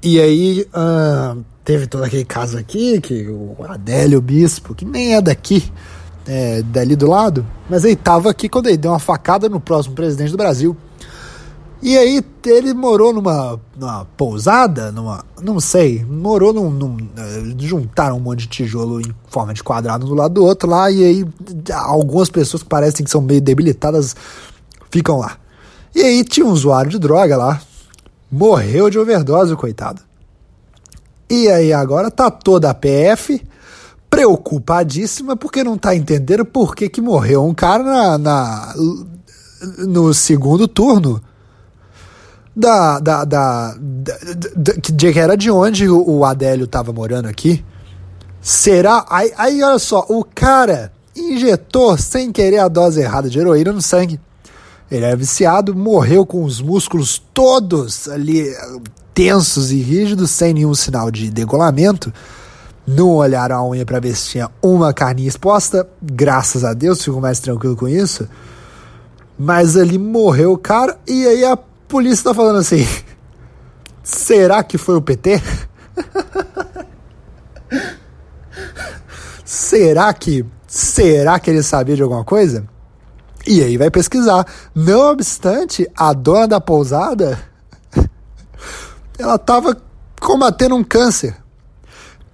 E 0.03 0.21
aí. 0.21 0.67
Uh, 0.75 1.45
teve 1.65 1.87
todo 1.87 2.05
aquele 2.05 2.25
caso 2.25 2.59
aqui, 2.59 3.01
que 3.01 3.27
o 3.29 3.57
Adélio 3.67 4.21
Bispo, 4.21 4.75
que 4.75 4.85
nem 4.85 5.15
é 5.15 5.21
daqui, 5.21 5.73
é, 6.27 6.63
dali 6.63 6.95
do 6.95 7.09
lado, 7.09 7.45
mas 7.69 7.85
ele 7.85 7.97
tava 7.97 8.31
aqui 8.31 8.49
quando 8.49 8.67
ele 8.67 8.77
deu 8.77 8.91
uma 8.91 8.99
facada 8.99 9.49
no 9.49 9.59
próximo 9.59 9.95
presidente 9.95 10.31
do 10.31 10.37
Brasil. 10.37 10.77
E 11.83 11.99
aí 11.99 12.25
ele 12.47 12.73
morou 12.73 13.13
numa, 13.13 13.61
numa 13.77 14.07
pousada, 14.17 14.91
numa. 14.91 15.23
não 15.43 15.61
sei, 15.61 16.03
morou 16.03 16.51
num, 16.51 16.71
num. 16.71 16.97
Eh, 17.15 17.55
juntaram 17.59 18.17
um 18.17 18.21
monte 18.21 18.41
de 18.41 18.47
tijolo 18.47 19.03
em 19.03 19.15
forma 19.29 19.53
de 19.53 19.63
quadrado 19.63 20.07
do 20.07 20.15
lado 20.15 20.33
do 20.33 20.45
outro 20.45 20.71
lá, 20.71 20.91
e 20.91 21.05
aí 21.05 21.25
algumas 21.75 22.31
pessoas 22.31 22.63
que 22.63 22.69
parecem 22.71 23.05
que 23.05 23.11
são 23.11 23.21
meio 23.21 23.41
debilitadas 23.43 24.17
ficam 24.91 25.19
lá. 25.19 25.37
E 25.95 26.01
aí 26.01 26.25
tinha 26.25 26.47
um 26.47 26.53
usuário 26.53 26.91
de 26.91 26.99
droga 26.99 27.37
lá, 27.37 27.61
morreu 28.33 28.89
de 28.89 28.99
overdose, 28.99 29.55
coitado. 29.55 30.01
E 31.29 31.49
aí 31.49 31.73
agora 31.73 32.11
tá 32.11 32.31
toda 32.31 32.71
a 32.71 32.75
PF 32.75 33.43
preocupadíssima 34.11 35.37
porque 35.37 35.65
não 35.65 35.77
tá 35.77 35.95
entendendo 35.95 36.45
por 36.45 36.77
que, 36.77 36.89
que 36.89 37.01
morreu 37.01 37.45
um 37.45 37.53
cara 37.53 37.83
na, 37.83 38.19
na 38.19 38.75
no 39.79 40.15
segundo 40.15 40.69
turno 40.69 41.21
da, 42.55 43.01
da, 43.01 43.25
da, 43.25 43.75
da, 43.77 44.75
que 44.81 45.19
era 45.19 45.37
de 45.37 45.51
onde 45.51 45.89
o, 45.89 46.09
o 46.09 46.25
Adélio 46.25 46.67
tava 46.67 46.93
morando 46.93 47.27
aqui. 47.27 47.65
Será? 48.41 49.05
Aí, 49.09 49.33
aí 49.37 49.63
olha 49.63 49.79
só, 49.79 50.05
o 50.09 50.23
cara 50.23 50.93
injetou 51.17 51.97
sem 51.97 52.31
querer 52.31 52.59
a 52.59 52.69
dose 52.69 53.01
errada 53.01 53.29
de 53.29 53.39
heroína 53.39 53.73
no 53.73 53.83
sangue. 53.83 54.21
Ele 54.95 55.05
era 55.05 55.17
viciado, 55.17 55.75
morreu 55.75 56.25
com 56.25 56.45
os 56.45 56.61
músculos 56.61 57.21
todos 57.35 58.09
ali 58.09 58.47
tensos 59.13 59.73
e 59.73 59.83
rígidos, 59.83 60.31
sem 60.31 60.55
nenhum 60.55 60.73
sinal 60.73 61.11
de 61.11 61.33
degolamento. 61.33 62.15
Não 62.87 63.11
olharam 63.11 63.57
a 63.57 63.69
unha 63.69 63.85
para 63.85 63.99
ver 63.99 64.15
se 64.15 64.31
tinha 64.31 64.49
uma 64.63 64.95
carninha 64.95 65.27
exposta. 65.27 65.85
Graças 66.01 66.63
a 66.63 66.73
Deus, 66.73 67.03
fico 67.03 67.21
mais 67.21 67.41
tranquilo 67.41 67.75
com 67.75 67.89
isso. 67.89 68.29
Mas 69.37 69.77
ali 69.77 69.99
morreu 69.99 70.53
o 70.53 70.59
cara 70.59 70.97
e 71.09 71.27
aí 71.27 71.45
a 71.45 71.57
polícia 71.57 72.27
tá 72.27 72.35
falando 72.35 72.61
assim: 72.61 72.87
será 74.01 74.63
que 74.63 74.79
foi 74.79 74.95
o 74.95 75.03
PT? 75.03 75.43
será 79.45 80.15
que 80.15 80.47
será 80.69 81.41
que 81.41 81.51
ele 81.51 81.65
sabia 81.65 81.97
de 81.97 82.03
alguma 82.03 82.23
coisa? 82.23 82.65
E 83.47 83.63
aí 83.63 83.77
vai 83.77 83.91
pesquisar. 83.91 84.47
Não 84.75 85.11
obstante, 85.11 85.89
a 85.97 86.13
dona 86.13 86.49
da 86.49 86.61
pousada 86.61 87.39
ela 89.19 89.37
estava 89.37 89.77
combatendo 90.21 90.75
um 90.75 90.85
câncer. 90.85 91.37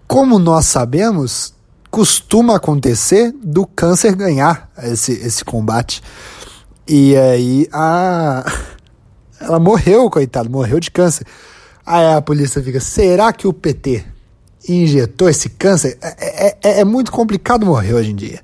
Como 0.06 0.38
nós 0.38 0.66
sabemos, 0.66 1.54
costuma 1.90 2.56
acontecer 2.56 3.32
do 3.42 3.66
câncer 3.66 4.14
ganhar 4.14 4.70
esse, 4.82 5.12
esse 5.12 5.44
combate. 5.44 6.02
E 6.86 7.16
aí 7.16 7.68
a 7.72 8.44
ela 9.40 9.58
morreu, 9.58 10.08
coitado, 10.10 10.50
morreu 10.50 10.78
de 10.78 10.90
câncer. 10.90 11.26
Aí 11.84 12.14
a 12.14 12.22
polícia 12.22 12.62
fica: 12.62 12.78
será 12.78 13.32
que 13.32 13.46
o 13.46 13.52
PT 13.52 14.04
injetou 14.68 15.28
esse 15.28 15.48
câncer? 15.48 15.98
É, 16.00 16.46
é, 16.46 16.58
é, 16.62 16.80
é 16.80 16.84
muito 16.84 17.10
complicado 17.10 17.66
morrer 17.66 17.94
hoje 17.94 18.10
em 18.12 18.16
dia. 18.16 18.40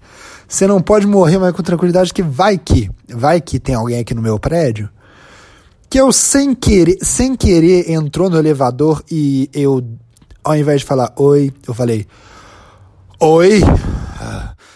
Você 0.48 0.66
não 0.66 0.80
pode 0.80 1.06
morrer, 1.06 1.38
mas 1.38 1.54
com 1.54 1.62
tranquilidade 1.62 2.12
que 2.12 2.22
vai 2.22 2.56
que, 2.56 2.90
vai 3.08 3.40
que 3.40 3.58
tem 3.58 3.74
alguém 3.74 4.00
aqui 4.00 4.14
no 4.14 4.22
meu 4.22 4.38
prédio 4.38 4.88
que 5.88 6.00
eu 6.00 6.12
sem 6.12 6.54
querer, 6.54 6.98
sem 7.00 7.36
querer 7.36 7.90
entrou 7.90 8.28
no 8.28 8.38
elevador 8.38 9.02
e 9.10 9.48
eu, 9.54 9.82
ao 10.42 10.56
invés 10.56 10.80
de 10.80 10.86
falar 10.86 11.12
oi, 11.16 11.52
eu 11.66 11.74
falei 11.74 12.06
oi. 13.20 13.60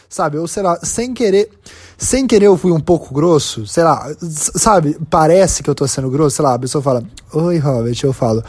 Sabe, 0.08 0.38
eu 0.38 0.48
sei 0.48 0.64
lá, 0.64 0.76
sem 0.82 1.14
querer, 1.14 1.48
sem 1.96 2.26
querer 2.26 2.46
eu 2.46 2.56
fui 2.56 2.72
um 2.72 2.80
pouco 2.80 3.14
grosso, 3.14 3.64
sei 3.64 3.84
lá, 3.84 4.12
sabe, 4.20 4.98
parece 5.08 5.62
que 5.62 5.70
eu 5.70 5.74
tô 5.74 5.86
sendo 5.86 6.10
grosso, 6.10 6.34
sei 6.34 6.44
lá, 6.44 6.54
a 6.54 6.58
pessoa 6.58 6.82
fala 6.82 7.04
oi, 7.32 7.58
Robert, 7.58 7.96
eu 8.02 8.12
falo 8.12 8.42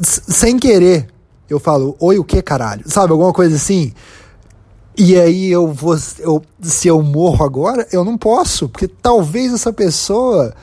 sem 0.00 0.56
querer, 0.56 1.08
eu 1.50 1.58
falo 1.58 1.96
oi 1.98 2.16
o 2.20 2.24
que 2.24 2.40
caralho, 2.42 2.84
sabe, 2.86 3.10
alguma 3.10 3.32
coisa 3.32 3.56
assim. 3.56 3.92
E 4.98 5.14
aí 5.14 5.50
eu 5.50 5.72
vou, 5.72 5.96
eu, 6.20 6.42
se 6.62 6.88
eu 6.88 7.02
morro 7.02 7.44
agora, 7.44 7.86
eu 7.92 8.02
não 8.02 8.16
posso, 8.16 8.68
porque 8.68 8.88
talvez 8.88 9.52
essa 9.52 9.70
pessoa 9.70 10.54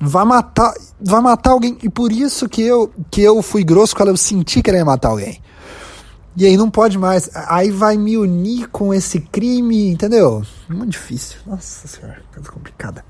vai 0.00 0.24
matar, 0.24 0.72
vai 1.00 1.20
matar 1.20 1.50
alguém. 1.50 1.76
E 1.82 1.90
por 1.90 2.10
isso 2.10 2.48
que 2.48 2.62
eu, 2.62 2.90
que 3.10 3.20
eu 3.20 3.42
fui 3.42 3.62
grosso 3.62 3.94
com 3.94 4.02
ela, 4.02 4.12
eu 4.12 4.16
senti 4.16 4.62
que 4.62 4.70
ela 4.70 4.78
ia 4.78 4.84
matar 4.84 5.10
alguém. 5.10 5.40
E 6.36 6.46
aí 6.46 6.56
não 6.56 6.70
pode 6.70 6.98
mais. 6.98 7.30
Aí 7.34 7.70
vai 7.70 7.96
me 7.96 8.16
unir 8.16 8.68
com 8.68 8.92
esse 8.92 9.20
crime, 9.20 9.90
entendeu? 9.90 10.42
Muito 10.68 10.92
difícil. 10.92 11.36
Nossa 11.46 11.86
senhora, 11.86 12.22
coisa 12.32 12.50
complicada. 12.50 13.04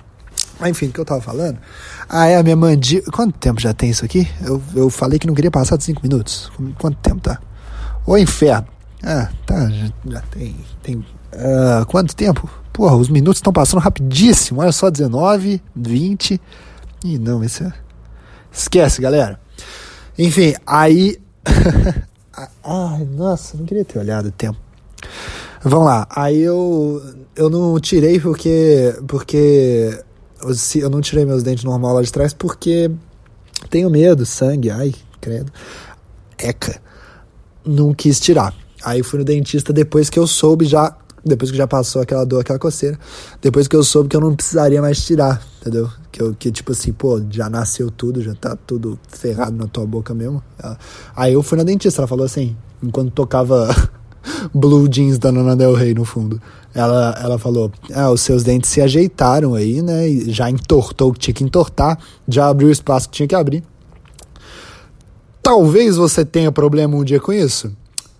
Mas 0.61 0.71
enfim, 0.71 0.87
o 0.87 0.93
que 0.93 1.01
eu 1.01 1.05
tava 1.05 1.21
falando? 1.21 1.59
Ah, 2.09 2.27
é 2.27 2.37
a 2.37 2.43
minha 2.43 2.57
mandíbula. 2.57 3.11
Quanto 3.13 3.39
tempo 3.39 3.61
já 3.61 3.73
tem 3.73 3.91
isso 3.91 4.05
aqui? 4.05 4.29
Eu, 4.45 4.61
eu 4.75 4.91
falei 4.91 5.19
que 5.19 5.27
não 5.27 5.35
queria 5.35 5.51
passar 5.51 5.77
de 5.77 5.85
5 5.85 6.03
minutos. 6.03 6.51
Quanto 6.79 6.99
tempo 6.99 7.21
tá? 7.21 7.41
Ô 8.07 8.17
inferno. 8.17 8.74
Ah, 9.07 9.29
tá, 9.45 9.69
já, 10.07 10.21
tem. 10.31 10.57
tem 10.83 10.97
uh, 10.97 11.85
quanto 11.87 12.17
tempo? 12.17 12.49
Porra, 12.73 12.97
os 12.97 13.11
minutos 13.11 13.37
estão 13.37 13.53
passando 13.53 13.81
rapidíssimo. 13.81 14.63
Olha 14.63 14.73
só, 14.73 14.89
19, 14.89 15.63
20. 15.77 16.41
Ih, 17.05 17.19
não, 17.19 17.45
esse 17.45 17.65
é. 17.65 17.73
Esquece, 18.51 19.03
galera. 19.03 19.39
Enfim, 20.19 20.55
aí. 20.67 21.19
Ai, 22.65 23.05
nossa, 23.05 23.59
não 23.59 23.67
queria 23.67 23.85
ter 23.85 23.99
olhado 23.99 24.29
o 24.29 24.33
tempo. 24.33 24.59
Vamos 25.63 25.87
lá. 25.87 26.07
Aí 26.11 26.41
eu 26.41 27.03
eu 27.37 27.51
não 27.51 27.79
tirei 27.79 28.19
porque 28.19 28.97
porque 29.07 30.03
eu 30.77 30.91
não 30.91 31.01
tirei 31.01 31.25
meus 31.25 31.43
dentes 31.43 31.65
normal 31.65 31.95
lá 31.95 32.03
de 32.03 32.11
trás 32.11 32.33
porque 32.33 32.91
tenho 33.71 33.91
medo, 33.91 34.25
sangue, 34.25 34.71
ai, 34.71 34.95
credo. 35.21 35.53
Eca. 36.39 36.81
Não 37.65 37.95
quis 37.95 38.19
tirar. 38.19 38.55
Aí 38.85 39.03
fui 39.03 39.19
no 39.19 39.25
dentista 39.25 39.73
depois 39.73 40.11
que 40.11 40.19
eu 40.19 40.27
soube 40.27 40.65
já, 40.65 40.95
depois 41.25 41.51
que 41.51 41.57
já 41.57 41.67
passou 41.67 42.03
aquela 42.03 42.25
dor, 42.25 42.41
aquela 42.41 42.59
coceira, 42.59 42.99
depois 43.41 43.67
que 43.67 43.75
eu 43.75 43.83
soube 43.83 44.09
que 44.09 44.17
eu 44.17 44.21
não 44.21 44.35
precisaria 44.35 44.83
mais 44.83 45.03
tirar, 45.05 45.43
entendeu? 45.61 45.91
Que, 46.13 46.23
eu, 46.23 46.35
que 46.35 46.53
tipo 46.53 46.73
assim, 46.73 46.93
pô, 46.93 47.21
já 47.31 47.49
nasceu 47.49 47.91
tudo, 47.91 48.23
já 48.23 48.35
tá 48.35 48.57
tudo 48.67 48.99
ferrado 49.09 49.57
na 49.57 49.67
tua 49.67 49.87
boca 49.87 50.13
mesmo. 50.13 50.43
Aí 51.17 51.33
eu 51.33 51.43
fui 51.43 51.57
na 51.57 51.65
dentista, 51.65 52.03
ela 52.03 52.07
falou 52.09 52.27
assim, 52.27 52.57
enquanto 52.83 53.11
tocava 53.11 53.69
Blue 54.55 54.89
Jeans 54.91 55.19
da 55.19 55.33
Nana 55.33 55.57
Del 55.57 55.75
Rey 55.75 55.95
no 55.95 56.05
fundo. 56.05 56.41
Ela, 56.75 57.15
ela 57.23 57.39
falou: 57.39 57.71
ah, 57.93 58.11
os 58.11 58.21
seus 58.21 58.43
dentes 58.43 58.71
se 58.71 58.81
ajeitaram 58.81 59.55
aí, 59.55 59.81
né? 59.81 60.09
E 60.09 60.31
já 60.33 60.51
entortou 60.51 61.11
o 61.11 61.13
que 61.13 61.21
tinha 61.21 61.35
que 61.35 61.45
entortar, 61.45 61.99
já 62.27 62.49
abriu 62.49 62.69
o 62.69 62.73
espaço 62.73 63.09
que 63.09 63.17
tinha 63.17 63.29
que 63.29 63.35
abrir. 63.35 63.63
Talvez 65.43 65.97
você 65.97 66.25
tenha 66.25 66.51
problema 66.51 66.97
um 66.97 67.05
dia 67.05 67.21
com 67.21 67.33
isso. 67.33 67.71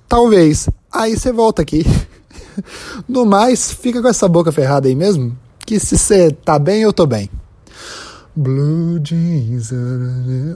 Talvez. 0.09 0.69
Aí 0.93 1.17
você 1.17 1.33
volta 1.33 1.63
aqui. 1.63 1.85
No 3.09 3.27
mais, 3.27 3.73
fica 3.73 4.01
com 4.01 4.07
essa 4.07 4.29
boca 4.29 4.53
ferrada 4.53 4.87
aí 4.87 4.95
mesmo. 4.95 5.37
Que 5.67 5.81
se 5.81 5.99
você 5.99 6.31
tá 6.31 6.57
bem, 6.57 6.83
eu 6.83 6.93
tô 6.93 7.05
bem. 7.05 7.29
Blue 8.37 9.01
jeans. 9.01 9.73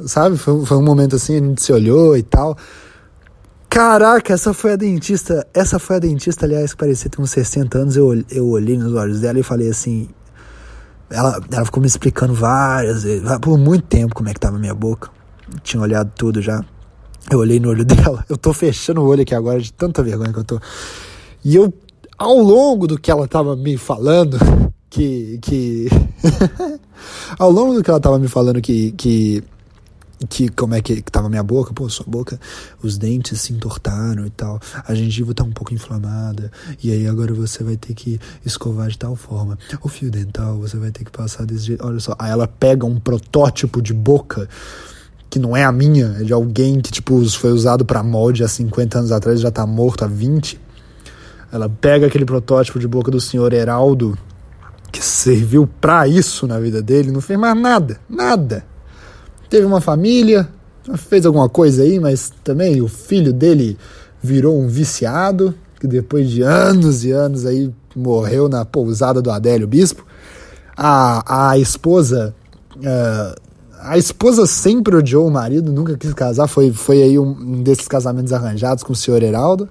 Sabe? 0.07 0.37
Foi, 0.37 0.65
foi 0.65 0.77
um 0.77 0.83
momento 0.83 1.17
assim, 1.17 1.37
a 1.37 1.41
gente 1.41 1.63
se 1.63 1.73
olhou 1.73 2.17
e 2.17 2.23
tal. 2.23 2.57
Caraca, 3.69 4.33
essa 4.33 4.53
foi 4.53 4.73
a 4.73 4.77
dentista. 4.77 5.47
Essa 5.53 5.79
foi 5.79 5.97
a 5.97 5.99
dentista, 5.99 6.47
aliás, 6.47 6.73
que 6.73 6.79
parecia 6.79 7.11
ter 7.11 7.21
uns 7.21 7.31
60 7.31 7.79
anos. 7.79 7.97
Eu, 7.97 8.25
eu 8.31 8.49
olhei 8.49 8.79
nos 8.79 8.95
olhos 8.95 9.21
dela 9.21 9.39
e 9.39 9.43
falei 9.43 9.69
assim. 9.69 10.09
Ela, 11.11 11.41
ela 11.51 11.65
ficou 11.65 11.81
me 11.81 11.87
explicando 11.87 12.35
várias 12.35 13.03
vezes, 13.03 13.27
por 13.41 13.57
muito 13.57 13.87
tempo, 13.87 14.15
como 14.15 14.29
é 14.29 14.35
que 14.35 14.41
tava 14.41 14.57
a 14.57 14.59
minha 14.61 14.75
boca. 14.75 15.11
tinha 15.63 15.83
olhado 15.83 16.13
tudo 16.15 16.43
já. 16.43 16.63
Eu 17.31 17.39
olhei 17.41 17.61
no 17.61 17.69
olho 17.69 17.85
dela. 17.87 18.25
Eu 18.29 18.37
tô 18.37 18.53
fechando 18.53 19.01
o 19.01 19.07
olho 19.07 19.23
aqui 19.23 19.35
agora 19.35 19.61
de 19.61 19.73
tanta 19.73 20.03
vergonha 20.03 20.33
que 20.33 20.39
eu 20.39 20.45
tô. 20.45 20.61
E 21.45 21.55
eu, 21.55 21.73
ao 22.17 22.39
longo 22.39 22.87
do 22.87 22.99
que 22.99 23.11
ela 23.11 23.29
tava 23.29 23.57
me 23.57 23.77
falando, 23.77 24.39
que. 24.91 25.39
que 25.43 25.89
ao 27.39 27.51
longo 27.51 27.75
do 27.75 27.83
que 27.83 27.91
ela 27.91 28.01
tava 28.01 28.19
me 28.19 28.29
falando 28.29 28.61
que. 28.61 28.93
que 28.93 29.45
que 30.29 30.49
como 30.49 30.75
é 30.75 30.81
que, 30.81 31.01
que 31.01 31.13
tava 31.13 31.29
minha 31.29 31.45
boca, 31.45 31.73
pô, 31.73 31.89
sua 31.89 32.05
boca, 32.09 32.41
os 32.83 32.99
dentes 32.99 33.41
se 33.41 33.53
entortaram 33.53 34.27
e 34.27 34.31
tal, 34.31 34.59
a 34.85 34.93
gengiva 34.95 35.33
tá 35.33 35.45
um 35.45 35.53
pouco 35.53 35.73
inflamada, 35.73 36.51
e 36.83 36.91
aí 36.91 37.07
agora 37.07 37.33
você 37.33 37.63
vai 37.63 37.77
ter 37.77 37.95
que 37.95 38.19
escovar 38.45 38.89
de 38.89 38.99
tal 38.99 39.15
forma. 39.15 39.57
O 39.81 39.89
fio 39.89 40.11
dental 40.11 40.59
você 40.59 40.77
vai 40.77 40.91
ter 40.91 41.05
que 41.05 41.11
passar 41.13 41.47
desse 41.47 41.67
jeito. 41.67 41.87
Olha 41.87 42.01
só, 42.01 42.17
aí 42.19 42.33
ela 42.33 42.49
pega 42.49 42.85
um 42.85 42.99
protótipo 42.99 43.81
de 43.81 43.95
boca 43.95 44.49
que 45.31 45.39
não 45.39 45.57
é 45.57 45.65
a 45.65 45.73
minha, 45.73 46.17
é 46.21 46.25
de 46.25 46.33
alguém 46.33 46.81
que 46.81 46.91
tipo 46.91 47.23
foi 47.31 47.53
usado 47.53 47.85
para 47.85 48.03
molde 48.03 48.43
há 48.43 48.49
50 48.49 48.99
anos 48.99 49.13
atrás, 49.13 49.41
já 49.41 49.51
tá 49.51 49.67
morto 49.67 50.05
há 50.05 50.09
20. 50.09 50.59
Ela 51.53 51.69
pega 51.69 52.07
aquele 52.07 52.25
protótipo 52.25 52.79
de 52.79 52.87
boca 52.87 53.11
do 53.11 53.21
senhor 53.21 53.53
Heraldo 53.53 54.17
que 54.91 55.05
serviu 55.05 55.69
para 55.81 56.09
isso 56.09 56.47
na 56.47 56.59
vida 56.59 56.83
dele, 56.83 57.11
não 57.11 57.21
fez 57.21 57.39
mais 57.39 57.59
nada, 57.61 58.01
nada. 58.09 58.65
Teve 59.51 59.67
uma 59.67 59.81
família, 59.81 60.49
fez 60.97 61.27
alguma 61.27 61.49
coisa 61.49 61.83
aí, 61.83 62.01
mas 62.01 62.33
também 62.43 62.81
o 62.81 62.89
filho 62.89 63.33
dele 63.33 63.77
virou 64.23 64.59
um 64.59 64.67
viciado, 64.67 65.55
que 65.79 65.87
depois 65.87 66.29
de 66.29 66.43
anos 66.43 67.05
e 67.05 67.11
anos 67.13 67.45
aí 67.45 67.73
morreu 67.95 68.49
na 68.49 68.65
pousada 68.65 69.21
do 69.21 69.31
Adélio 69.31 69.67
Bispo. 69.67 70.05
A, 70.77 71.51
a 71.51 71.59
esposa. 71.59 72.35
Uh, 72.77 73.48
a 73.81 73.97
esposa 73.97 74.47
sempre 74.47 74.97
odiou 74.97 75.27
o 75.27 75.31
marido, 75.31 75.73
nunca 75.73 75.97
quis 75.97 76.13
casar, 76.13 76.49
foi, 76.49 76.73
foi 76.73 77.03
aí 77.03 77.19
um 77.19 77.63
desses 77.63 77.87
casamentos 77.87 78.33
arranjados 78.33 78.83
com 78.83 78.93
o 78.93 78.97
senhor 78.97 79.23
Heraldo. 79.23 79.69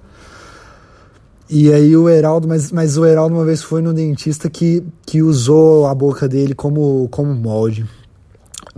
E 1.50 1.72
aí 1.72 1.96
o 1.96 2.08
Heraldo, 2.08 2.46
mas, 2.46 2.70
mas 2.70 2.98
o 2.98 3.06
Heraldo 3.06 3.34
uma 3.34 3.44
vez 3.44 3.62
foi 3.62 3.80
no 3.80 3.94
dentista 3.94 4.50
que, 4.50 4.84
que 5.06 5.22
usou 5.22 5.86
a 5.86 5.94
boca 5.94 6.28
dele 6.28 6.54
como, 6.54 7.08
como 7.10 7.34
molde. 7.34 7.86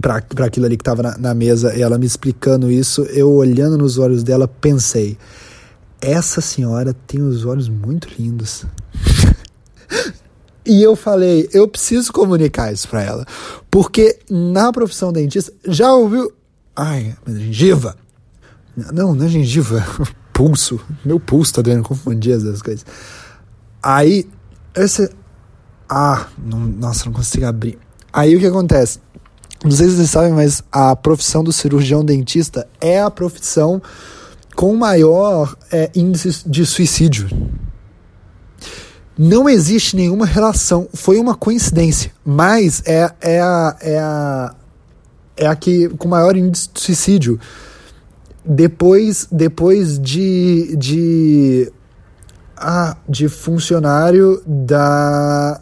para 0.00 0.46
aquilo 0.46 0.66
ali 0.66 0.76
que 0.76 0.82
estava 0.82 1.02
na, 1.02 1.18
na 1.18 1.34
mesa 1.34 1.76
e 1.76 1.82
ela 1.82 1.98
me 1.98 2.06
explicando 2.06 2.70
isso, 2.70 3.02
eu 3.02 3.32
olhando 3.32 3.76
nos 3.76 3.98
olhos 3.98 4.22
dela, 4.22 4.46
pensei: 4.46 5.18
essa 6.00 6.40
senhora 6.40 6.94
tem 7.06 7.20
os 7.20 7.44
olhos 7.44 7.68
muito 7.68 8.08
lindos. 8.16 8.64
e 10.64 10.80
eu 10.80 10.94
falei: 10.94 11.48
eu 11.52 11.66
preciso 11.66 12.12
comunicar 12.12 12.72
isso 12.72 12.88
para 12.88 13.02
ela, 13.02 13.26
porque 13.70 14.18
na 14.28 14.72
profissão 14.72 15.12
dentista, 15.12 15.52
já 15.66 15.92
ouviu? 15.92 16.32
Ai, 16.74 17.14
gengiva. 17.26 17.96
Não, 18.76 19.14
não 19.14 19.26
é 19.26 19.28
gengiva, 19.28 19.84
pulso. 20.32 20.80
Meu 21.04 21.20
pulso 21.20 21.54
tá 21.54 21.62
doendo, 21.62 21.82
confundir 21.82 22.34
essas 22.34 22.62
coisas. 22.62 22.84
Aí, 23.82 24.28
esse. 24.74 25.10
Ah, 25.88 26.26
não, 26.38 26.58
nossa, 26.58 27.06
não 27.06 27.12
consigo 27.12 27.46
abrir. 27.46 27.78
Aí 28.12 28.34
o 28.36 28.40
que 28.40 28.46
acontece? 28.46 29.00
Não 29.62 29.70
sei 29.70 29.88
se 29.88 29.96
vocês 29.96 30.10
sabem, 30.10 30.32
mas 30.32 30.62
a 30.72 30.96
profissão 30.96 31.44
do 31.44 31.52
cirurgião 31.52 32.04
dentista 32.04 32.66
é 32.80 33.00
a 33.00 33.10
profissão 33.10 33.82
com 34.56 34.74
maior 34.74 35.54
é, 35.70 35.90
índice 35.94 36.48
de 36.48 36.64
suicídio. 36.64 37.28
Não 39.22 39.46
existe 39.50 39.96
nenhuma 39.96 40.24
relação, 40.24 40.88
foi 40.94 41.18
uma 41.18 41.34
coincidência, 41.34 42.10
mas 42.24 42.82
é, 42.86 43.12
é, 43.20 43.38
a, 43.38 43.76
é, 43.82 43.98
a, 43.98 44.54
é 45.36 45.46
a 45.46 45.54
que 45.54 45.90
com 45.90 46.08
maior 46.08 46.34
índice 46.34 46.70
de 46.72 46.80
suicídio. 46.80 47.38
Depois, 48.42 49.28
depois 49.30 49.98
de, 49.98 50.74
de, 50.74 51.70
ah, 52.56 52.96
de 53.06 53.28
funcionário 53.28 54.42
da, 54.46 55.60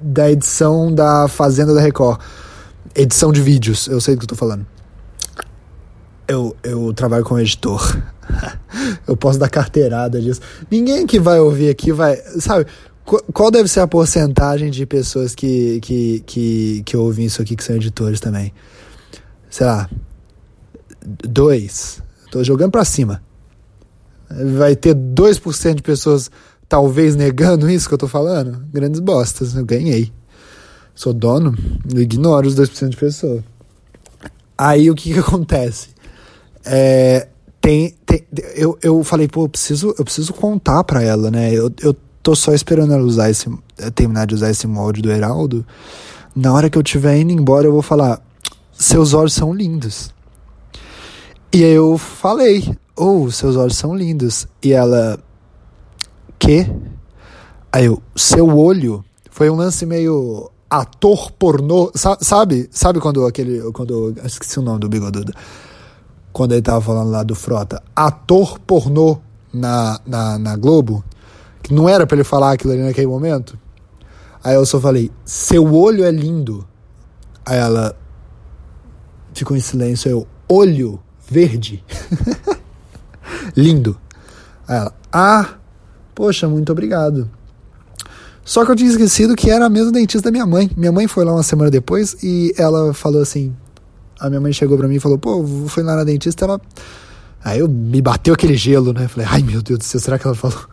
da 0.00 0.28
edição 0.32 0.92
da 0.92 1.28
Fazenda 1.28 1.72
da 1.72 1.80
Record 1.80 2.20
edição 2.96 3.30
de 3.30 3.40
vídeos, 3.40 3.86
eu 3.86 4.00
sei 4.00 4.16
do 4.16 4.18
que 4.18 4.24
eu 4.24 4.30
tô 4.30 4.34
falando. 4.34 4.66
Eu, 6.32 6.56
eu 6.62 6.92
trabalho 6.92 7.24
como 7.24 7.40
editor. 7.40 8.00
eu 9.06 9.16
posso 9.16 9.38
dar 9.38 9.48
carteirada 9.48 10.20
disso. 10.20 10.40
Ninguém 10.70 11.06
que 11.06 11.20
vai 11.20 11.38
ouvir 11.38 11.68
aqui 11.70 11.92
vai. 11.92 12.16
Sabe, 12.38 12.66
qual 13.32 13.50
deve 13.50 13.68
ser 13.68 13.80
a 13.80 13.86
porcentagem 13.86 14.70
de 14.70 14.86
pessoas 14.86 15.34
que, 15.34 15.80
que, 15.80 16.22
que, 16.26 16.82
que 16.84 16.96
ouvem 16.96 17.26
isso 17.26 17.42
aqui 17.42 17.56
que 17.56 17.64
são 17.64 17.76
editores 17.76 18.20
também? 18.20 18.52
Sei 19.50 19.66
lá. 19.66 19.88
Dois. 21.04 22.02
Tô 22.30 22.42
jogando 22.42 22.70
pra 22.70 22.84
cima. 22.84 23.22
Vai 24.56 24.74
ter 24.74 24.94
2% 24.94 25.74
de 25.74 25.82
pessoas 25.82 26.30
talvez 26.68 27.14
negando 27.14 27.68
isso 27.68 27.86
que 27.86 27.94
eu 27.94 27.98
tô 27.98 28.08
falando? 28.08 28.64
Grandes 28.72 29.00
bostas. 29.00 29.54
Eu 29.54 29.64
ganhei 29.64 30.10
sou 30.94 31.12
dono, 31.12 31.56
ignoro 31.94 32.46
os 32.46 32.54
2% 32.54 32.90
de 32.90 32.96
pessoa. 32.96 33.42
Aí 34.56 34.90
o 34.90 34.94
que 34.94 35.12
que 35.12 35.18
acontece? 35.18 35.88
É, 36.64 37.28
tem, 37.60 37.94
tem, 38.04 38.24
eu, 38.54 38.78
eu 38.82 39.02
falei, 39.04 39.28
pô, 39.28 39.44
eu 39.44 39.48
preciso, 39.48 39.94
eu 39.98 40.04
preciso 40.04 40.32
contar 40.32 40.82
pra 40.84 41.02
ela, 41.02 41.30
né? 41.30 41.52
Eu, 41.52 41.72
eu 41.80 41.94
tô 42.22 42.34
só 42.34 42.52
esperando 42.52 42.92
ela 42.92 43.02
usar 43.02 43.30
esse, 43.30 43.48
terminar 43.94 44.26
de 44.26 44.34
usar 44.34 44.50
esse 44.50 44.66
molde 44.66 45.02
do 45.02 45.10
Heraldo. 45.10 45.66
Na 46.34 46.52
hora 46.52 46.70
que 46.70 46.78
eu 46.78 46.82
estiver 46.82 47.18
indo 47.18 47.32
embora, 47.32 47.66
eu 47.66 47.72
vou 47.72 47.82
falar: 47.82 48.22
seus 48.72 49.12
olhos 49.12 49.32
são 49.32 49.52
lindos. 49.52 50.12
E 51.52 51.62
aí 51.64 51.72
eu 51.72 51.98
falei: 51.98 52.76
oh, 52.96 53.30
seus 53.30 53.56
olhos 53.56 53.76
são 53.76 53.94
lindos. 53.94 54.46
E 54.62 54.72
ela: 54.72 55.18
que? 56.38 56.66
Aí 57.70 57.86
eu: 57.86 58.02
seu 58.16 58.48
olho. 58.56 59.04
Foi 59.30 59.48
um 59.48 59.56
lance 59.56 59.86
meio 59.86 60.50
ator 60.68 61.30
pornô, 61.32 61.90
sabe? 61.94 62.68
Sabe 62.70 63.00
quando 63.00 63.26
aquele, 63.26 63.60
quando, 63.72 64.14
esqueci 64.24 64.58
o 64.58 64.62
nome 64.62 64.80
do 64.80 64.88
bigodudo, 64.88 65.32
quando 66.32 66.52
ele 66.52 66.62
tava 66.62 66.80
falando 66.80 67.10
lá 67.10 67.22
do 67.22 67.34
Frota, 67.34 67.82
ator 67.94 68.58
pornô 68.60 69.18
na, 69.52 70.00
na, 70.06 70.38
na 70.38 70.56
Globo, 70.56 71.04
que 71.62 71.74
não 71.74 71.88
era 71.88 72.06
para 72.06 72.16
ele 72.16 72.24
falar 72.24 72.52
aquilo 72.52 72.72
ali 72.72 72.82
naquele 72.82 73.06
momento. 73.06 73.58
Aí 74.42 74.54
eu 74.54 74.66
só 74.66 74.80
falei, 74.80 75.10
seu 75.24 75.72
olho 75.72 76.04
é 76.04 76.10
lindo. 76.10 76.66
Aí 77.44 77.58
ela 77.58 77.96
ficou 79.34 79.56
em 79.56 79.60
silêncio, 79.60 80.10
eu, 80.10 80.26
olho 80.48 81.00
verde. 81.28 81.84
lindo. 83.54 83.96
Aí 84.66 84.78
ela, 84.78 84.94
ah, 85.12 85.54
poxa, 86.14 86.48
muito 86.48 86.72
obrigado. 86.72 87.30
Só 88.44 88.64
que 88.64 88.72
eu 88.72 88.76
tinha 88.76 88.90
esquecido 88.90 89.36
que 89.36 89.50
era 89.50 89.66
a 89.66 89.70
mesma 89.70 89.92
dentista 89.92 90.28
da 90.28 90.32
minha 90.32 90.46
mãe. 90.46 90.70
Minha 90.76 90.90
mãe 90.90 91.06
foi 91.06 91.24
lá 91.24 91.32
uma 91.32 91.44
semana 91.44 91.70
depois 91.70 92.16
e 92.22 92.52
ela 92.58 92.92
falou 92.92 93.22
assim. 93.22 93.54
A 94.22 94.28
minha 94.28 94.40
mãe 94.40 94.52
chegou 94.52 94.78
pra 94.78 94.86
mim 94.86 94.94
e 94.94 95.00
falou: 95.00 95.18
pô, 95.18 95.44
fui 95.66 95.82
lá 95.82 95.96
na 95.96 96.04
dentista. 96.04 96.44
Ela. 96.44 96.60
Aí 97.44 97.58
eu 97.58 97.68
me 97.68 98.00
bateu 98.00 98.32
aquele 98.32 98.56
gelo, 98.56 98.92
né? 98.92 99.08
Falei: 99.08 99.26
ai 99.28 99.42
meu 99.42 99.60
Deus 99.60 99.80
do 99.80 99.84
céu, 99.84 100.00
será 100.00 100.16
que 100.16 100.24
ela 100.26 100.36
falou? 100.36 100.64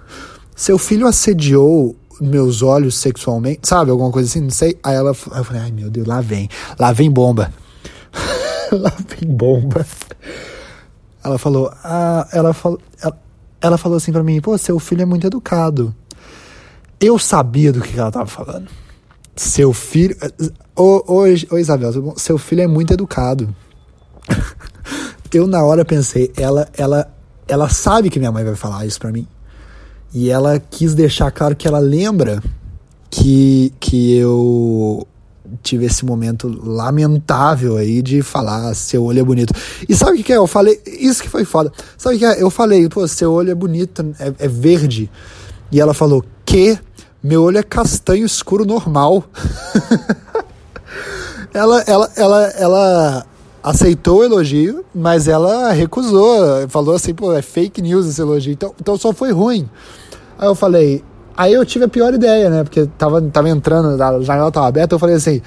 Seu 0.55 0.77
filho 0.77 1.07
assediou 1.07 1.95
meus 2.21 2.61
olhos 2.61 2.95
sexualmente, 2.95 3.67
sabe? 3.67 3.89
Alguma 3.89 4.11
coisa 4.11 4.29
assim, 4.29 4.41
não 4.41 4.51
sei. 4.51 4.77
Aí 4.83 4.95
ela 4.95 5.11
aí 5.31 5.39
eu 5.39 5.43
falei: 5.43 5.63
ai 5.63 5.71
meu 5.71 5.89
Deus, 5.89 6.05
lá 6.05 6.21
vem, 6.21 6.47
lá 6.77 6.91
vem 6.91 7.09
bomba. 7.09 7.51
lá 8.71 8.93
vem 9.07 9.27
bomba. 9.35 9.83
Ela 11.23 11.39
falou: 11.39 11.73
ah, 11.83 12.27
ela 12.31 12.53
falou. 12.53 12.79
Ela, 13.01 13.19
ela 13.61 13.77
falou 13.79 13.97
assim 13.97 14.11
pra 14.11 14.21
mim: 14.21 14.39
pô, 14.39 14.55
seu 14.59 14.77
filho 14.77 15.01
é 15.01 15.05
muito 15.05 15.25
educado. 15.25 15.95
Eu 16.99 17.17
sabia 17.17 17.73
do 17.73 17.81
que 17.81 17.97
ela 17.97 18.09
estava 18.09 18.27
falando. 18.27 18.67
Seu 19.39 19.71
filho. 19.71 20.17
Ô, 20.75 21.01
ô, 21.07 21.23
ô 21.51 21.57
Isabel, 21.57 22.13
seu 22.17 22.37
filho 22.37 22.61
é 22.61 22.67
muito 22.67 22.91
educado. 22.91 23.55
eu, 25.33 25.47
na 25.47 25.63
hora, 25.63 25.85
pensei, 25.85 26.29
ela, 26.35 26.67
ela, 26.77 27.09
ela 27.47 27.69
sabe 27.69 28.09
que 28.09 28.19
minha 28.19 28.33
mãe 28.33 28.43
vai 28.43 28.55
falar 28.55 28.85
isso 28.85 28.99
pra 28.99 29.13
mim. 29.13 29.25
E 30.13 30.29
ela 30.29 30.59
quis 30.59 30.93
deixar 30.93 31.31
claro 31.31 31.55
que 31.55 31.65
ela 31.65 31.79
lembra 31.79 32.43
que, 33.09 33.71
que 33.79 34.17
eu 34.17 35.07
tive 35.63 35.85
esse 35.85 36.03
momento 36.03 36.49
lamentável 36.61 37.77
aí 37.77 38.01
de 38.01 38.21
falar 38.21 38.73
seu 38.73 39.05
olho 39.05 39.21
é 39.21 39.23
bonito. 39.23 39.53
E 39.87 39.95
sabe 39.95 40.11
o 40.11 40.15
que, 40.17 40.23
que 40.23 40.33
é? 40.33 40.35
Eu 40.35 40.47
falei, 40.47 40.81
isso 40.85 41.23
que 41.23 41.29
foi 41.29 41.45
foda. 41.45 41.71
Sabe 41.97 42.17
o 42.17 42.19
que 42.19 42.25
é? 42.25 42.43
Eu 42.43 42.49
falei, 42.49 42.89
pô, 42.89 43.07
seu 43.07 43.31
olho 43.31 43.51
é 43.51 43.55
bonito, 43.55 44.05
é, 44.19 44.33
é 44.37 44.47
verde. 44.49 45.09
E 45.71 45.79
ela 45.79 45.93
falou, 45.93 46.25
que? 46.45 46.77
Meu 47.21 47.43
olho 47.43 47.57
é 47.57 47.63
castanho 47.63 48.25
escuro 48.25 48.65
normal. 48.65 49.25
ela, 51.53 51.81
ela, 51.81 52.11
ela, 52.15 52.43
ela 52.51 53.25
aceitou 53.61 54.19
o 54.19 54.23
elogio, 54.23 54.85
mas 54.95 55.27
ela 55.27 55.71
recusou. 55.71 56.67
Falou 56.69 56.95
assim, 56.95 57.13
pô, 57.13 57.33
é 57.33 57.41
fake 57.41 57.81
news 57.81 58.07
esse 58.07 58.21
elogio. 58.21 58.53
Então, 58.53 58.73
então 58.79 58.97
só 58.97 59.11
foi 59.11 59.31
ruim. 59.31 59.69
Aí 60.37 60.47
eu 60.47 60.55
falei. 60.55 61.03
Aí 61.35 61.53
eu 61.53 61.65
tive 61.65 61.85
a 61.85 61.89
pior 61.89 62.13
ideia, 62.13 62.49
né? 62.49 62.63
Porque 62.63 62.85
tava, 62.97 63.21
tava 63.21 63.49
entrando, 63.49 64.01
a 64.01 64.21
janela 64.21 64.51
tava 64.51 64.67
aberta. 64.67 64.95
Eu 64.95 64.99
falei 64.99 65.15
assim: 65.15 65.41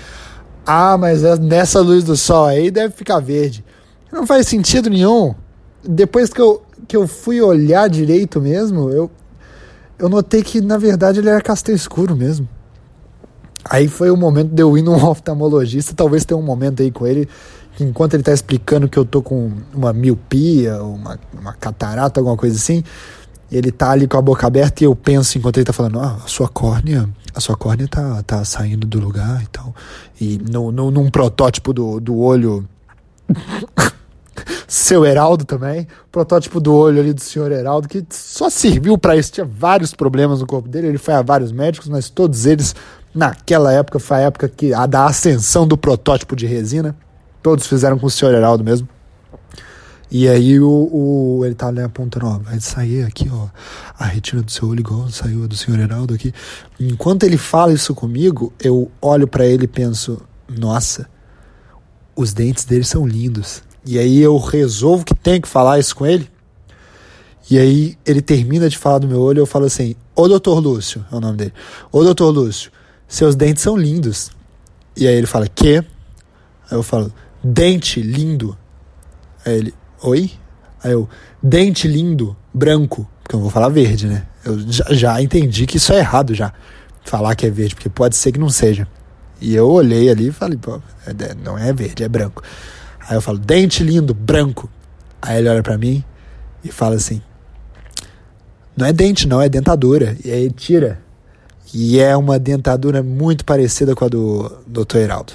Ah, 0.67 0.97
mas 0.99 1.25
é 1.25 1.37
nessa 1.37 1.81
luz 1.81 2.05
do 2.05 2.17
sol 2.17 2.47
aí 2.47 2.71
deve 2.71 2.95
ficar 2.95 3.19
verde. 3.19 3.65
Não 4.13 4.27
faz 4.27 4.47
sentido 4.47 4.91
nenhum. 4.91 5.35
Depois 5.83 6.33
que 6.33 6.41
eu, 6.41 6.63
que 6.87 6.97
eu 6.97 7.09
fui 7.09 7.41
olhar 7.41 7.89
direito 7.89 8.41
mesmo, 8.41 8.91
eu, 8.91 9.11
eu 9.99 10.09
notei 10.09 10.43
que 10.43 10.61
na 10.61 10.79
verdade 10.79 11.21
ele 11.21 11.29
era 11.29 11.41
castanho 11.41 11.77
escuro 11.77 12.17
mesmo. 12.17 12.49
Aí 13.65 13.87
foi 13.87 14.11
o 14.11 14.17
momento 14.17 14.53
de 14.53 14.63
eu 14.63 14.77
ir 14.77 14.83
num 14.83 14.95
oftalmologista, 15.07 15.95
talvez 15.95 16.25
tenha 16.25 16.39
um 16.39 16.43
momento 16.43 16.83
aí 16.83 16.91
com 16.91 17.07
ele, 17.07 17.29
que 17.77 17.85
enquanto 17.85 18.15
ele 18.15 18.23
tá 18.23 18.33
explicando 18.33 18.89
que 18.89 18.99
eu 18.99 19.05
tô 19.05 19.23
com 19.23 19.53
uma 19.73 19.93
miopia, 19.93 20.83
uma, 20.83 21.19
uma 21.39 21.53
catarata, 21.53 22.21
alguma 22.21 22.37
coisa 22.37 22.57
assim, 22.57 22.83
ele 23.51 23.71
tá 23.71 23.91
ali 23.91 24.09
com 24.09 24.17
a 24.17 24.23
boca 24.23 24.47
aberta 24.47 24.83
e 24.83 24.87
eu 24.87 24.97
penso 24.97 25.39
enquanto 25.39 25.59
ele 25.59 25.67
tá 25.67 25.73
falando, 25.73 26.01
ah, 26.01 26.19
a 26.25 26.29
sua 26.29 26.49
córnea, 26.49 27.09
a 27.35 27.41
sua 27.41 27.57
córnea 27.57 27.87
tá, 27.87 28.23
tá 28.23 28.45
saindo 28.45 28.87
do 28.87 28.99
lugar 28.99 29.43
e 29.43 29.47
tal. 29.47 29.75
E 30.21 30.39
no, 30.39 30.73
no, 30.73 30.91
num 30.91 31.11
protótipo 31.11 31.73
do, 31.73 32.01
do 32.01 32.19
olho 32.19 32.67
seu 34.67 35.05
Heraldo 35.05 35.45
também, 35.45 35.87
protótipo 36.11 36.61
do 36.61 36.75
olho 36.75 37.01
ali 37.01 37.13
do 37.13 37.21
senhor 37.21 37.51
Heraldo, 37.51 37.89
que 37.89 38.05
só 38.11 38.49
serviu 38.51 38.97
para 38.97 39.17
isso, 39.17 39.33
tinha 39.33 39.47
vários 39.47 39.95
problemas 39.95 40.41
no 40.41 40.47
corpo 40.47 40.69
dele, 40.69 40.89
ele 40.89 40.99
foi 40.99 41.15
a 41.15 41.23
vários 41.23 41.53
médicos, 41.53 41.89
mas 41.89 42.09
todos 42.11 42.47
eles, 42.47 42.75
naquela 43.15 43.73
época, 43.73 43.99
foi 43.99 44.19
a 44.19 44.21
época 44.21 44.49
que, 44.49 44.73
a 44.73 44.87
da 44.87 45.07
ascensão 45.07 45.67
do 45.67 45.77
protótipo 45.77 46.37
de 46.37 46.47
resina, 46.47 46.97
todos 47.43 47.67
fizeram 47.67 47.99
com 47.99 48.07
o 48.07 48.11
senhor 48.11 48.35
Heraldo 48.35 48.63
mesmo. 48.63 48.89
E 50.15 50.29
aí 50.29 50.61
o, 50.61 50.69
o 50.69 51.43
ele 51.43 51.55
tá 51.55 51.69
ali 51.69 51.81
apontando, 51.81 52.27
ó, 52.27 52.39
vai 52.39 52.61
sair 52.61 53.03
aqui, 53.03 53.31
ó, 53.33 53.49
a 53.99 54.05
retina 54.05 54.43
do 54.43 54.51
seu 54.51 54.69
olho 54.69 54.81
igual 54.81 55.09
saiu 55.09 55.49
do 55.49 55.57
senhor 55.57 55.81
Heraldo 55.81 56.13
aqui. 56.13 56.35
Enquanto 56.79 57.23
ele 57.23 57.39
fala 57.39 57.73
isso 57.73 57.95
comigo, 57.95 58.53
eu 58.61 58.91
olho 59.01 59.27
para 59.27 59.47
ele 59.47 59.65
e 59.65 59.69
penso, 59.69 60.21
nossa, 60.47 61.09
os 62.15 62.35
dentes 62.35 62.67
dele 62.67 62.85
são 62.85 63.07
lindos. 63.07 63.63
E 63.85 63.99
aí 63.99 64.21
eu 64.21 64.37
resolvo 64.39 65.05
que 65.05 65.15
tenho 65.15 65.43
que 65.43 65.49
falar 65.49 65.79
isso 65.79 65.95
com 65.95 66.07
ele. 66.07 66.31
E 67.51 67.59
aí 67.59 67.99
ele 68.07 68.23
termina 68.23 68.69
de 68.69 68.79
falar 68.79 68.99
do 68.99 69.09
meu 69.09 69.21
olho 69.21 69.41
eu 69.41 69.47
falo 69.47 69.67
assim: 69.67 69.95
Ô 70.15 70.29
doutor 70.29 70.61
Lúcio, 70.61 71.05
é 71.11 71.17
o 71.17 71.21
nome 71.21 71.37
dele. 71.37 71.53
Ô 71.91 72.03
doutor 72.05 72.31
Lúcio, 72.31 72.71
seus 73.09 73.35
dentes 73.35 73.63
são 73.63 73.77
lindos. 73.77 74.31
E 74.97 75.07
aí 75.07 75.15
ele 75.15 75.27
fala: 75.27 75.49
Quê? 75.49 75.85
Aí 76.71 76.77
eu 76.79 76.83
falo: 76.83 77.13
dente 77.43 78.01
lindo. 78.01 78.57
Aí 79.45 79.59
ele, 79.59 79.75
oi? 80.03 80.31
Aí 80.83 80.93
eu, 80.93 81.09
dente 81.43 81.89
lindo, 81.89 82.37
branco. 82.53 83.09
Porque 83.23 83.37
eu 83.37 83.41
vou 83.41 83.51
falar 83.51 83.69
verde, 83.69 84.07
né? 84.07 84.27
Eu 84.45 84.59
já, 84.71 84.85
já 84.91 85.23
entendi 85.23 85.67
que 85.67 85.77
isso 85.77 85.93
é 85.93 85.99
errado 85.99 86.35
já. 86.35 86.53
Falar 87.05 87.35
que 87.35 87.47
é 87.47 87.51
verde, 87.51 87.75
porque 87.75 87.89
pode 87.89 88.17
ser 88.17 88.33
que 88.33 88.39
não 88.39 88.49
seja. 88.49 88.87
E 89.41 89.55
eu 89.55 89.69
olhei 89.69 90.09
ali 90.09 90.29
e 90.29 90.33
falei, 90.33 90.57
pô, 90.57 90.81
é, 91.07 91.35
não 91.35 91.59
é 91.59 91.73
verde, 91.73 92.05
é 92.05 92.09
branco. 92.09 92.43
Aí 93.13 93.17
eu 93.19 93.21
falo, 93.21 93.37
dente 93.37 93.85
lindo, 93.85 94.15
branco. 94.15 94.71
Aí 95.21 95.37
ele 95.37 95.49
olha 95.51 95.63
para 95.63 95.77
mim 95.77 96.03
e 96.65 96.73
fala 96.73 96.95
assim: 96.95 97.21
Não 98.75 98.87
é 98.87 98.93
dente, 98.93 99.29
não, 99.29 99.39
é 99.39 99.51
dentadura. 99.51 100.17
E 100.25 100.31
aí 100.31 100.51
tira. 100.51 100.99
E 101.75 102.01
é 102.01 102.17
uma 102.17 102.39
dentadura 102.39 103.03
muito 103.03 103.45
parecida 103.45 103.95
com 103.95 104.07
a 104.07 104.09
do 104.09 104.51
Dr. 104.67 104.97
Heraldo. 104.97 105.35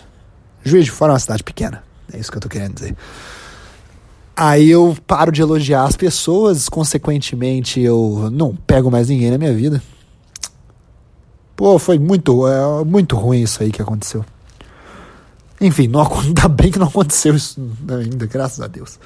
Juiz 0.64 0.86
de 0.86 0.92
Fora 0.92 1.12
é 1.12 1.14
uma 1.14 1.20
cidade 1.20 1.44
pequena. 1.44 1.84
É 2.12 2.18
isso 2.18 2.32
que 2.32 2.38
eu 2.38 2.42
tô 2.42 2.50
querendo 2.50 2.74
dizer. 2.74 2.96
Aí 4.36 4.72
eu 4.72 4.98
paro 5.06 5.32
de 5.32 5.44
elogiar 5.44 5.84
as 5.84 5.96
pessoas, 5.96 6.68
consequentemente 6.68 7.80
eu 7.80 8.30
não 8.32 8.56
pego 8.56 8.90
mais 8.90 9.08
ninguém 9.08 9.30
na 9.30 9.38
minha 9.38 9.54
vida. 9.54 9.84
Pô, 11.56 11.78
foi 11.78 12.00
muito, 12.00 12.48
é, 12.48 12.84
muito 12.84 13.16
ruim 13.16 13.44
isso 13.44 13.62
aí 13.62 13.72
que 13.72 13.84
aconteceu. 13.84 14.26
Enfim, 15.60 15.88
não, 15.88 16.02
ainda 16.20 16.48
bem 16.48 16.72
que 16.72 16.80
não 16.80 16.88
aconteceu 16.88 17.36
isso 17.36 17.60
ainda, 17.90 18.26
graças 18.26 18.62
a 18.62 18.68
Deus. 18.68 19.00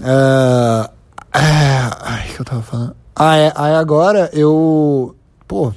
Uh, 0.00 0.90
é, 1.32 1.90
ai, 2.00 2.28
que 2.28 2.40
eu 2.40 2.44
tava 2.44 2.62
falando? 2.62 2.96
Ah, 3.14 3.36
é, 3.36 3.52
aí 3.54 3.74
agora 3.74 4.30
eu. 4.32 5.14
Pô. 5.46 5.72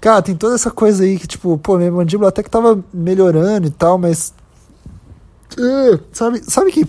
Cara, 0.00 0.20
tem 0.20 0.34
toda 0.34 0.54
essa 0.54 0.70
coisa 0.70 1.04
aí 1.04 1.18
que, 1.18 1.26
tipo, 1.26 1.56
pô, 1.56 1.78
minha 1.78 1.90
mandíbula 1.90 2.28
até 2.28 2.42
que 2.42 2.50
tava 2.50 2.84
melhorando 2.92 3.66
e 3.66 3.70
tal, 3.70 3.96
mas. 3.96 4.34
Uh, 5.58 5.98
sabe, 6.12 6.42
sabe 6.44 6.70
que. 6.70 6.86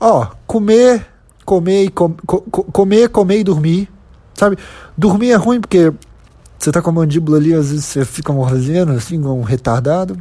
Ó, 0.00 0.26
comer, 0.46 1.06
comer 1.44 1.84
e 1.84 1.90
com, 1.90 2.14
co, 2.26 2.40
comer, 2.40 3.08
comer 3.08 3.38
e 3.38 3.44
dormir. 3.44 3.88
Sabe? 4.34 4.58
Dormir 4.96 5.30
é 5.30 5.36
ruim 5.36 5.60
porque 5.60 5.92
você 6.58 6.72
tá 6.72 6.82
com 6.82 6.90
a 6.90 6.92
mandíbula 6.92 7.38
ali, 7.38 7.54
às 7.54 7.70
vezes 7.70 7.84
você 7.84 8.04
fica 8.04 8.32
mordendo, 8.32 8.92
assim, 8.92 9.18
um 9.18 9.42
retardado. 9.42 10.20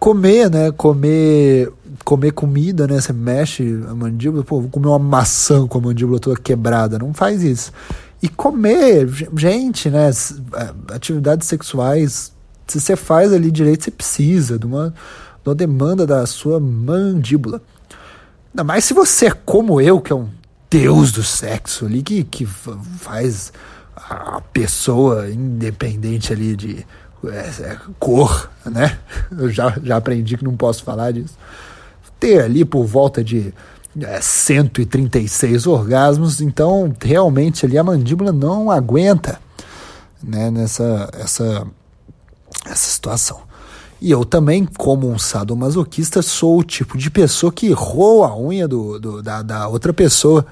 Comer, 0.00 0.50
né? 0.50 0.72
Comer 0.72 1.72
comer 2.04 2.32
comida, 2.32 2.86
né? 2.86 3.00
Você 3.00 3.12
mexe 3.12 3.62
a 3.88 3.94
mandíbula, 3.94 4.42
pô, 4.42 4.60
vou 4.60 4.70
comer 4.70 4.88
uma 4.88 4.98
maçã 4.98 5.66
com 5.66 5.78
a 5.78 5.80
mandíbula 5.80 6.18
toda 6.18 6.40
quebrada. 6.40 6.98
Não 6.98 7.14
faz 7.14 7.42
isso. 7.42 7.72
E 8.22 8.28
comer, 8.28 9.08
gente, 9.36 9.88
né? 9.88 10.10
É, 10.10 10.94
atividades 10.94 11.46
sexuais, 11.46 12.32
se 12.66 12.80
você 12.80 12.96
faz 12.96 13.32
ali 13.32 13.50
direito, 13.50 13.84
você 13.84 13.90
precisa 13.90 14.58
de 14.58 14.66
uma, 14.66 14.90
de 15.42 15.48
uma 15.48 15.54
demanda 15.54 16.06
da 16.06 16.26
sua 16.26 16.60
mandíbula. 16.60 17.62
Ainda 18.52 18.64
mais 18.64 18.84
se 18.84 18.94
você 18.94 19.26
é 19.26 19.30
como 19.30 19.80
eu, 19.80 20.00
que 20.00 20.12
é 20.12 20.16
um 20.16 20.28
deus 20.68 21.12
do 21.12 21.22
sexo 21.22 21.86
ali, 21.86 22.02
que, 22.02 22.24
que 22.24 22.46
faz 22.46 23.52
a 23.96 24.40
pessoa 24.52 25.30
independente 25.30 26.32
ali 26.32 26.56
de 26.56 26.86
cor, 27.98 28.50
né? 28.64 28.98
Eu 29.30 29.50
já, 29.50 29.74
já 29.82 29.96
aprendi 29.96 30.36
que 30.36 30.44
não 30.44 30.56
posso 30.56 30.82
falar 30.82 31.12
disso. 31.12 31.36
Ter 32.18 32.42
ali 32.42 32.64
por 32.64 32.84
volta 32.84 33.22
de 33.22 33.52
é, 34.00 34.20
136 34.20 35.66
orgasmos, 35.66 36.40
então 36.40 36.94
realmente 37.02 37.66
ali 37.66 37.76
a 37.76 37.84
mandíbula 37.84 38.32
não 38.32 38.70
aguenta 38.70 39.40
né, 40.22 40.50
nessa 40.50 41.08
essa, 41.18 41.66
essa 42.66 42.90
situação. 42.90 43.40
E 44.00 44.10
eu 44.10 44.24
também, 44.24 44.64
como 44.64 45.10
um 45.10 45.18
sadomasoquista, 45.18 46.22
sou 46.22 46.60
o 46.60 46.64
tipo 46.64 46.96
de 46.96 47.10
pessoa 47.10 47.52
que 47.52 47.70
roa 47.70 48.28
a 48.28 48.38
unha 48.38 48.66
do, 48.66 48.98
do 48.98 49.22
da, 49.22 49.42
da 49.42 49.68
outra 49.68 49.92
pessoa 49.92 50.46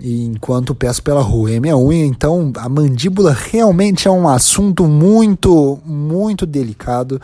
enquanto 0.00 0.74
peço 0.74 1.02
pela 1.02 1.22
rua 1.22 1.60
minha 1.60 1.76
unha, 1.76 2.04
então 2.04 2.52
a 2.56 2.68
mandíbula 2.68 3.32
realmente 3.32 4.08
é 4.08 4.10
um 4.10 4.28
assunto 4.28 4.84
muito, 4.84 5.78
muito 5.84 6.46
delicado 6.46 7.20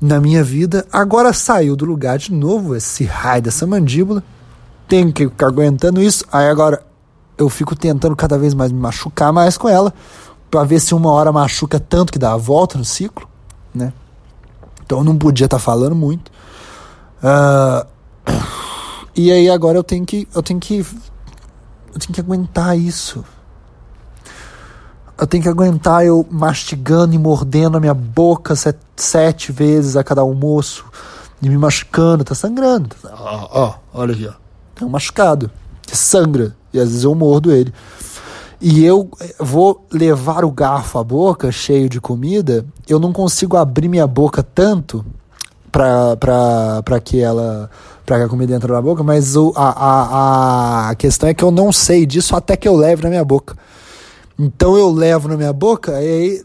na 0.00 0.20
minha 0.20 0.42
vida. 0.42 0.86
Agora 0.92 1.32
saiu 1.32 1.76
do 1.76 1.84
lugar 1.84 2.18
de 2.18 2.32
novo 2.32 2.74
esse 2.74 3.04
raio 3.04 3.42
dessa 3.42 3.66
mandíbula, 3.66 4.22
tenho 4.86 5.12
que 5.12 5.28
ficar 5.28 5.48
aguentando 5.48 6.00
isso. 6.00 6.24
Aí 6.32 6.48
agora 6.48 6.82
eu 7.36 7.48
fico 7.48 7.76
tentando 7.76 8.16
cada 8.16 8.38
vez 8.38 8.54
mais 8.54 8.72
me 8.72 8.80
machucar 8.80 9.32
mais 9.32 9.56
com 9.56 9.68
ela, 9.68 9.92
para 10.50 10.64
ver 10.64 10.80
se 10.80 10.94
uma 10.94 11.10
hora 11.10 11.30
machuca 11.30 11.78
tanto 11.78 12.12
que 12.12 12.18
dá 12.18 12.32
a 12.32 12.36
volta 12.36 12.78
no 12.78 12.84
ciclo, 12.84 13.28
né? 13.74 13.92
Então 14.84 14.98
eu 14.98 15.04
não 15.04 15.16
podia 15.16 15.44
estar 15.44 15.58
tá 15.58 15.62
falando 15.62 15.94
muito. 15.94 16.32
Uh, 17.22 17.86
e 19.14 19.30
aí 19.30 19.50
agora 19.50 19.76
eu 19.76 19.84
tenho 19.84 20.06
que 20.06 20.26
eu 20.34 20.42
tenho 20.42 20.58
que 20.58 20.84
eu 21.92 21.98
tenho 21.98 22.14
que 22.14 22.20
aguentar 22.20 22.78
isso. 22.78 23.24
Eu 25.18 25.26
tenho 25.26 25.42
que 25.42 25.48
aguentar 25.48 26.04
eu 26.06 26.24
mastigando 26.30 27.14
e 27.14 27.18
mordendo 27.18 27.76
a 27.76 27.80
minha 27.80 27.94
boca 27.94 28.54
sete, 28.54 28.78
sete 28.94 29.52
vezes 29.52 29.96
a 29.96 30.04
cada 30.04 30.20
almoço. 30.20 30.84
E 31.42 31.48
me 31.48 31.56
machucando, 31.58 32.24
tá 32.24 32.34
sangrando. 32.34 32.94
Ó, 33.04 33.48
ó, 33.50 33.74
olha 33.92 34.12
aqui, 34.12 34.26
ó. 34.26 34.32
Tem 34.74 34.86
um 34.86 34.90
machucado. 34.90 35.50
Que 35.82 35.96
sangra. 35.96 36.54
E 36.72 36.78
às 36.78 36.88
vezes 36.88 37.04
eu 37.04 37.14
mordo 37.14 37.50
ele. 37.50 37.72
E 38.60 38.84
eu 38.84 39.08
eh, 39.20 39.34
vou 39.38 39.86
levar 39.90 40.44
o 40.44 40.50
garfo 40.50 40.98
à 40.98 41.04
boca, 41.04 41.50
cheio 41.50 41.88
de 41.88 42.00
comida. 42.00 42.64
Eu 42.88 42.98
não 42.98 43.12
consigo 43.12 43.56
abrir 43.56 43.88
minha 43.88 44.06
boca 44.06 44.42
tanto 44.42 45.04
pra 45.70 47.00
que 47.02 47.20
ela 47.20 47.70
para 48.04 48.18
que 48.18 48.24
a 48.24 48.28
comida 48.28 48.54
entre 48.54 48.72
na 48.72 48.80
boca, 48.80 49.02
mas 49.02 49.36
o, 49.36 49.52
a, 49.54 49.68
a, 49.68 50.90
a 50.90 50.94
questão 50.94 51.28
é 51.28 51.34
que 51.34 51.44
eu 51.44 51.50
não 51.50 51.70
sei 51.70 52.06
disso 52.06 52.34
até 52.34 52.56
que 52.56 52.66
eu 52.66 52.74
leve 52.74 53.02
na 53.02 53.10
minha 53.10 53.24
boca. 53.24 53.54
Então 54.38 54.78
eu 54.78 54.90
levo 54.90 55.28
na 55.28 55.36
minha 55.36 55.52
boca 55.52 56.00
e 56.00 56.06
aí 56.06 56.42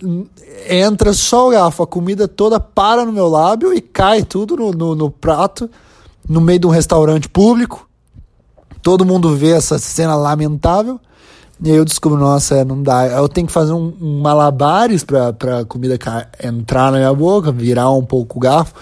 entra 0.67 1.13
só 1.13 1.47
o 1.47 1.51
garfo, 1.51 1.83
a 1.83 1.87
comida 1.87 2.27
toda 2.27 2.59
para 2.59 3.05
no 3.05 3.13
meu 3.13 3.29
lábio 3.29 3.73
e 3.73 3.79
cai 3.79 4.23
tudo 4.23 4.57
no, 4.57 4.71
no, 4.71 4.95
no 4.95 5.09
prato, 5.09 5.69
no 6.27 6.41
meio 6.41 6.59
de 6.59 6.67
um 6.67 6.71
restaurante 6.71 7.29
público. 7.29 7.87
Todo 8.81 9.05
mundo 9.05 9.35
vê 9.35 9.51
essa 9.51 9.79
cena 9.79 10.15
lamentável. 10.15 10.99
E 11.63 11.71
aí 11.71 11.77
eu 11.77 11.85
descubro, 11.85 12.17
nossa, 12.17 12.55
é, 12.55 12.65
não 12.65 12.83
dá. 12.83 13.07
Eu 13.07 13.29
tenho 13.29 13.47
que 13.47 13.53
fazer 13.53 13.71
um, 13.71 13.93
um 14.01 14.21
malabares 14.21 15.03
para 15.03 15.59
a 15.59 15.65
comida 15.65 15.97
entrar 16.43 16.91
na 16.91 16.97
minha 16.97 17.13
boca, 17.13 17.53
virar 17.53 17.89
um 17.91 18.03
pouco 18.03 18.37
o 18.37 18.41
garfo. 18.41 18.73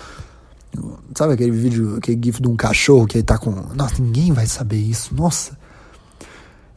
Sabe 1.15 1.33
aquele 1.33 1.51
vídeo, 1.51 1.97
aquele 1.97 2.19
gif 2.23 2.41
de 2.41 2.47
um 2.47 2.55
cachorro 2.55 3.05
que 3.05 3.17
ele 3.17 3.23
tá 3.23 3.37
com. 3.37 3.51
Nossa, 3.75 4.01
ninguém 4.01 4.31
vai 4.31 4.47
saber 4.47 4.77
isso, 4.77 5.13
nossa. 5.13 5.57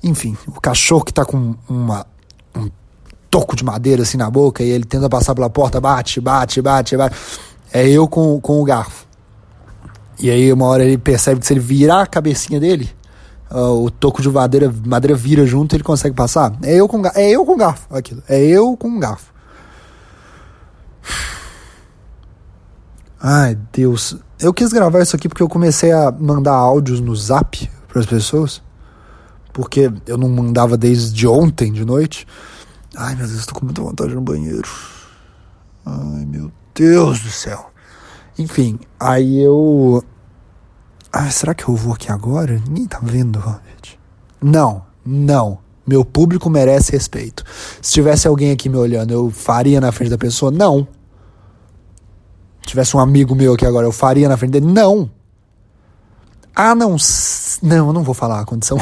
Enfim, 0.02 0.36
o 0.48 0.60
cachorro 0.60 1.04
que 1.04 1.12
tá 1.12 1.24
com 1.24 1.54
uma, 1.68 2.06
um 2.54 2.68
toco 3.30 3.56
de 3.56 3.64
madeira 3.64 4.02
assim 4.02 4.16
na 4.16 4.30
boca 4.30 4.62
e 4.62 4.68
ele 4.68 4.84
tenta 4.84 5.08
passar 5.08 5.34
pela 5.34 5.48
porta, 5.48 5.80
bate, 5.80 6.20
bate, 6.20 6.60
bate, 6.60 6.96
bate. 6.96 7.16
É 7.72 7.88
eu 7.88 8.06
com, 8.06 8.40
com 8.40 8.60
o 8.60 8.64
garfo. 8.64 9.06
E 10.18 10.30
aí 10.30 10.52
uma 10.52 10.66
hora 10.66 10.84
ele 10.84 10.98
percebe 10.98 11.40
que 11.40 11.46
se 11.46 11.52
ele 11.52 11.60
virar 11.60 12.02
a 12.02 12.06
cabecinha 12.06 12.60
dele, 12.60 12.90
uh, 13.50 13.84
o 13.84 13.90
toco 13.90 14.22
de 14.22 14.28
madeira, 14.28 14.72
madeira 14.86 15.16
vira 15.16 15.44
junto 15.44 15.74
e 15.74 15.76
ele 15.76 15.84
consegue 15.84 16.14
passar. 16.14 16.52
É 16.62 16.74
eu 16.74 16.86
com, 16.86 17.02
é 17.14 17.30
eu 17.30 17.44
com 17.44 17.56
garfo, 17.56 17.86
aquilo. 17.94 18.22
É 18.28 18.40
eu 18.40 18.76
com 18.76 18.98
garfo. 18.98 19.33
Ai, 23.26 23.56
Deus. 23.72 24.18
Eu 24.38 24.52
quis 24.52 24.70
gravar 24.70 25.00
isso 25.00 25.16
aqui 25.16 25.30
porque 25.30 25.42
eu 25.42 25.48
comecei 25.48 25.90
a 25.90 26.12
mandar 26.12 26.52
áudios 26.52 27.00
no 27.00 27.16
zap 27.16 27.70
para 27.88 27.98
as 27.98 28.04
pessoas. 28.04 28.62
Porque 29.50 29.90
eu 30.06 30.18
não 30.18 30.28
mandava 30.28 30.76
desde 30.76 31.26
ontem 31.26 31.72
de 31.72 31.86
noite. 31.86 32.26
Ai, 32.94 33.14
meu 33.14 33.26
Deus, 33.26 33.38
estou 33.38 33.58
com 33.58 33.64
muita 33.64 33.80
vontade 33.80 34.14
no 34.14 34.20
banheiro. 34.20 34.68
Ai, 35.86 36.26
meu 36.26 36.52
Deus 36.74 37.20
do 37.20 37.30
céu. 37.30 37.70
Enfim, 38.38 38.78
aí 39.00 39.42
eu. 39.42 40.04
Ah, 41.10 41.30
será 41.30 41.54
que 41.54 41.66
eu 41.66 41.74
vou 41.74 41.94
aqui 41.94 42.12
agora? 42.12 42.60
Ninguém 42.68 42.86
tá 42.86 43.00
vendo, 43.02 43.38
Robert. 43.38 43.98
Não, 44.42 44.84
não. 45.02 45.60
Meu 45.86 46.04
público 46.04 46.50
merece 46.50 46.92
respeito. 46.92 47.42
Se 47.80 47.90
tivesse 47.90 48.28
alguém 48.28 48.50
aqui 48.50 48.68
me 48.68 48.76
olhando, 48.76 49.14
eu 49.14 49.30
faria 49.30 49.80
na 49.80 49.92
frente 49.92 50.10
da 50.10 50.18
pessoa? 50.18 50.50
Não 50.50 50.86
tivesse 52.66 52.96
um 52.96 53.00
amigo 53.00 53.34
meu 53.34 53.54
aqui 53.54 53.66
agora, 53.66 53.86
eu 53.86 53.92
faria 53.92 54.28
na 54.28 54.36
frente 54.36 54.52
dele? 54.52 54.66
Não. 54.66 55.10
Ah, 56.54 56.74
não. 56.74 56.96
Não, 57.62 57.88
eu 57.88 57.92
não 57.92 58.02
vou 58.02 58.14
falar 58.14 58.40
a 58.40 58.44
condição. 58.44 58.78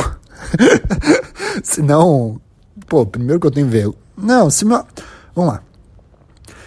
Senão, 1.62 2.40
pô, 2.86 3.06
primeiro 3.06 3.40
que 3.40 3.46
eu 3.46 3.50
tenho 3.50 3.68
ver. 3.68 3.90
Não, 4.16 4.50
se 4.50 4.64
meu. 4.64 4.84
Vamos 5.34 5.54
lá. 5.54 5.62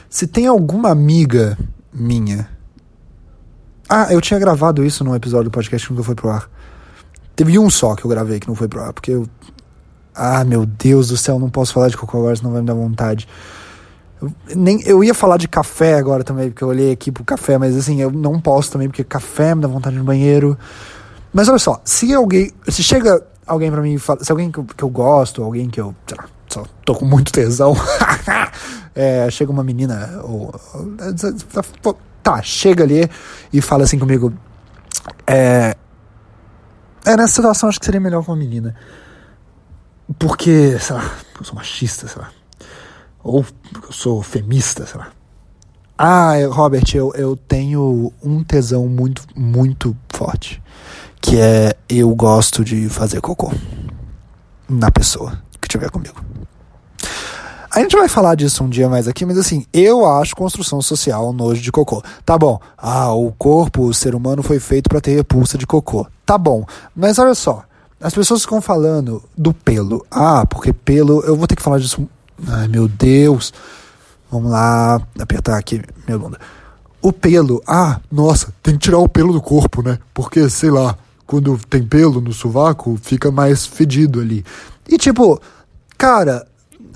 Se 0.09 0.25
tem 0.25 0.47
alguma 0.47 0.89
amiga 0.89 1.57
minha. 1.93 2.49
Ah, 3.87 4.11
eu 4.11 4.19
tinha 4.19 4.39
gravado 4.39 4.83
isso 4.83 5.03
num 5.03 5.15
episódio 5.15 5.49
do 5.49 5.53
podcast 5.53 5.85
que 5.85 5.93
nunca 5.93 6.03
foi 6.03 6.15
pro 6.15 6.29
ar. 6.29 6.49
Teve 7.35 7.59
um 7.59 7.69
só 7.69 7.95
que 7.95 8.05
eu 8.05 8.09
gravei 8.09 8.39
que 8.39 8.47
não 8.47 8.55
foi 8.55 8.67
pro 8.67 8.81
ar, 8.81 8.93
porque 8.93 9.11
eu. 9.11 9.27
Ah, 10.13 10.43
meu 10.45 10.65
Deus 10.65 11.09
do 11.09 11.17
céu, 11.17 11.37
não 11.37 11.49
posso 11.49 11.73
falar 11.73 11.89
de 11.89 11.97
Coca-Cola, 11.97 12.35
senão 12.35 12.51
vai 12.51 12.61
me 12.61 12.67
dar 12.67 12.73
vontade. 12.73 13.27
Eu, 14.21 14.31
nem, 14.55 14.81
eu 14.85 15.03
ia 15.03 15.13
falar 15.13 15.37
de 15.37 15.47
café 15.47 15.95
agora 15.95 16.23
também, 16.23 16.49
porque 16.49 16.63
eu 16.63 16.69
olhei 16.69 16.91
aqui 16.91 17.11
pro 17.11 17.23
café, 17.23 17.57
mas 17.57 17.75
assim, 17.75 18.01
eu 18.01 18.11
não 18.11 18.39
posso 18.39 18.71
também, 18.71 18.87
porque 18.87 19.03
café 19.03 19.53
me 19.53 19.61
dá 19.61 19.67
vontade 19.67 19.95
no 19.95 20.03
banheiro. 20.03 20.57
Mas 21.33 21.49
olha 21.49 21.59
só, 21.59 21.81
se 21.83 22.13
alguém. 22.13 22.51
Se 22.69 22.81
chega 22.81 23.21
alguém 23.45 23.69
para 23.69 23.81
mim 23.81 23.95
e 23.95 23.99
fala. 23.99 24.23
Se 24.23 24.31
alguém 24.31 24.51
que 24.51 24.57
eu, 24.57 24.63
que 24.63 24.83
eu 24.83 24.89
gosto, 24.89 25.43
alguém 25.43 25.69
que 25.69 25.81
eu. 25.81 25.93
Sei 26.07 26.17
lá, 26.17 26.25
só 26.47 26.63
tô 26.85 26.95
com 26.95 27.05
muito 27.05 27.31
tesão. 27.31 27.75
é, 28.95 29.29
chega 29.29 29.51
uma 29.51 29.63
menina. 29.63 30.21
Ou, 30.23 30.53
tá, 32.23 32.41
chega 32.41 32.83
ali 32.83 33.09
e 33.51 33.61
fala 33.61 33.83
assim 33.83 33.99
comigo. 33.99 34.33
É. 35.27 35.75
É, 37.05 37.15
nessa 37.15 37.33
situação 37.33 37.69
acho 37.69 37.79
que 37.79 37.85
seria 37.85 38.01
melhor 38.01 38.23
com 38.23 38.31
uma 38.31 38.37
menina. 38.37 38.75
Porque, 40.17 40.77
sei 40.79 40.95
lá, 40.95 41.11
eu 41.37 41.43
sou 41.43 41.55
machista, 41.55 42.07
sei 42.07 42.21
lá. 42.21 42.29
Ou 43.25 43.43
eu 43.83 43.91
sou 43.91 44.21
femista, 44.21 44.85
sei 44.85 44.99
lá. 44.99 45.11
Ah, 45.97 46.33
Robert, 46.51 46.83
eu, 46.93 47.11
eu 47.15 47.35
tenho 47.35 48.13
um 48.21 48.43
tesão 48.43 48.87
muito, 48.87 49.23
muito 49.35 49.97
forte. 50.09 50.61
Que 51.19 51.39
é 51.39 51.75
eu 51.89 52.13
gosto 52.13 52.63
de 52.63 52.87
fazer 52.87 53.21
cocô 53.21 53.51
na 54.69 54.91
pessoa 54.91 55.41
que 55.59 55.67
estiver 55.67 55.89
comigo. 55.89 56.23
A 57.71 57.79
gente 57.79 57.97
vai 57.97 58.07
falar 58.07 58.35
disso 58.35 58.63
um 58.63 58.69
dia 58.69 58.87
mais 58.87 59.07
aqui, 59.07 59.25
mas 59.25 59.39
assim, 59.39 59.65
eu 59.73 60.05
acho 60.05 60.35
construção 60.35 60.79
social 60.79 61.33
nojo 61.33 61.61
de 61.61 61.71
cocô. 61.71 62.03
Tá 62.23 62.37
bom. 62.37 62.59
Ah, 62.77 63.11
o 63.11 63.31
corpo, 63.31 63.87
o 63.87 63.93
ser 63.93 64.13
humano 64.13 64.43
foi 64.43 64.59
feito 64.59 64.87
para 64.87 65.01
ter 65.01 65.15
repulsa 65.15 65.57
de 65.57 65.65
cocô. 65.65 66.05
Tá 66.23 66.37
bom. 66.37 66.63
Mas 66.95 67.17
olha 67.17 67.33
só, 67.33 67.63
as 67.99 68.13
pessoas 68.13 68.43
ficam 68.43 68.61
falando 68.61 69.23
do 69.35 69.51
pelo. 69.51 70.05
Ah, 70.11 70.45
porque 70.45 70.71
pelo, 70.71 71.21
eu 71.21 71.35
vou 71.35 71.47
ter 71.47 71.55
que 71.55 71.63
falar 71.63 71.79
disso 71.79 72.07
Ai, 72.47 72.67
meu 72.67 72.87
Deus. 72.87 73.53
Vamos 74.31 74.51
lá, 74.51 75.01
apertar 75.19 75.57
aqui 75.57 75.81
minha 76.05 76.17
bunda. 76.17 76.39
O 77.01 77.13
pelo. 77.13 77.61
Ah, 77.67 77.99
nossa, 78.11 78.53
tem 78.61 78.73
que 78.73 78.81
tirar 78.81 78.97
o 78.97 79.07
pelo 79.07 79.31
do 79.31 79.41
corpo, 79.41 79.81
né? 79.81 79.99
Porque, 80.13 80.49
sei 80.49 80.71
lá, 80.71 80.97
quando 81.25 81.57
tem 81.69 81.83
pelo 81.83 82.19
no 82.19 82.33
sovaco, 82.33 82.97
fica 83.01 83.31
mais 83.31 83.65
fedido 83.65 84.19
ali. 84.19 84.43
E 84.89 84.97
tipo, 84.97 85.39
cara, 85.97 86.45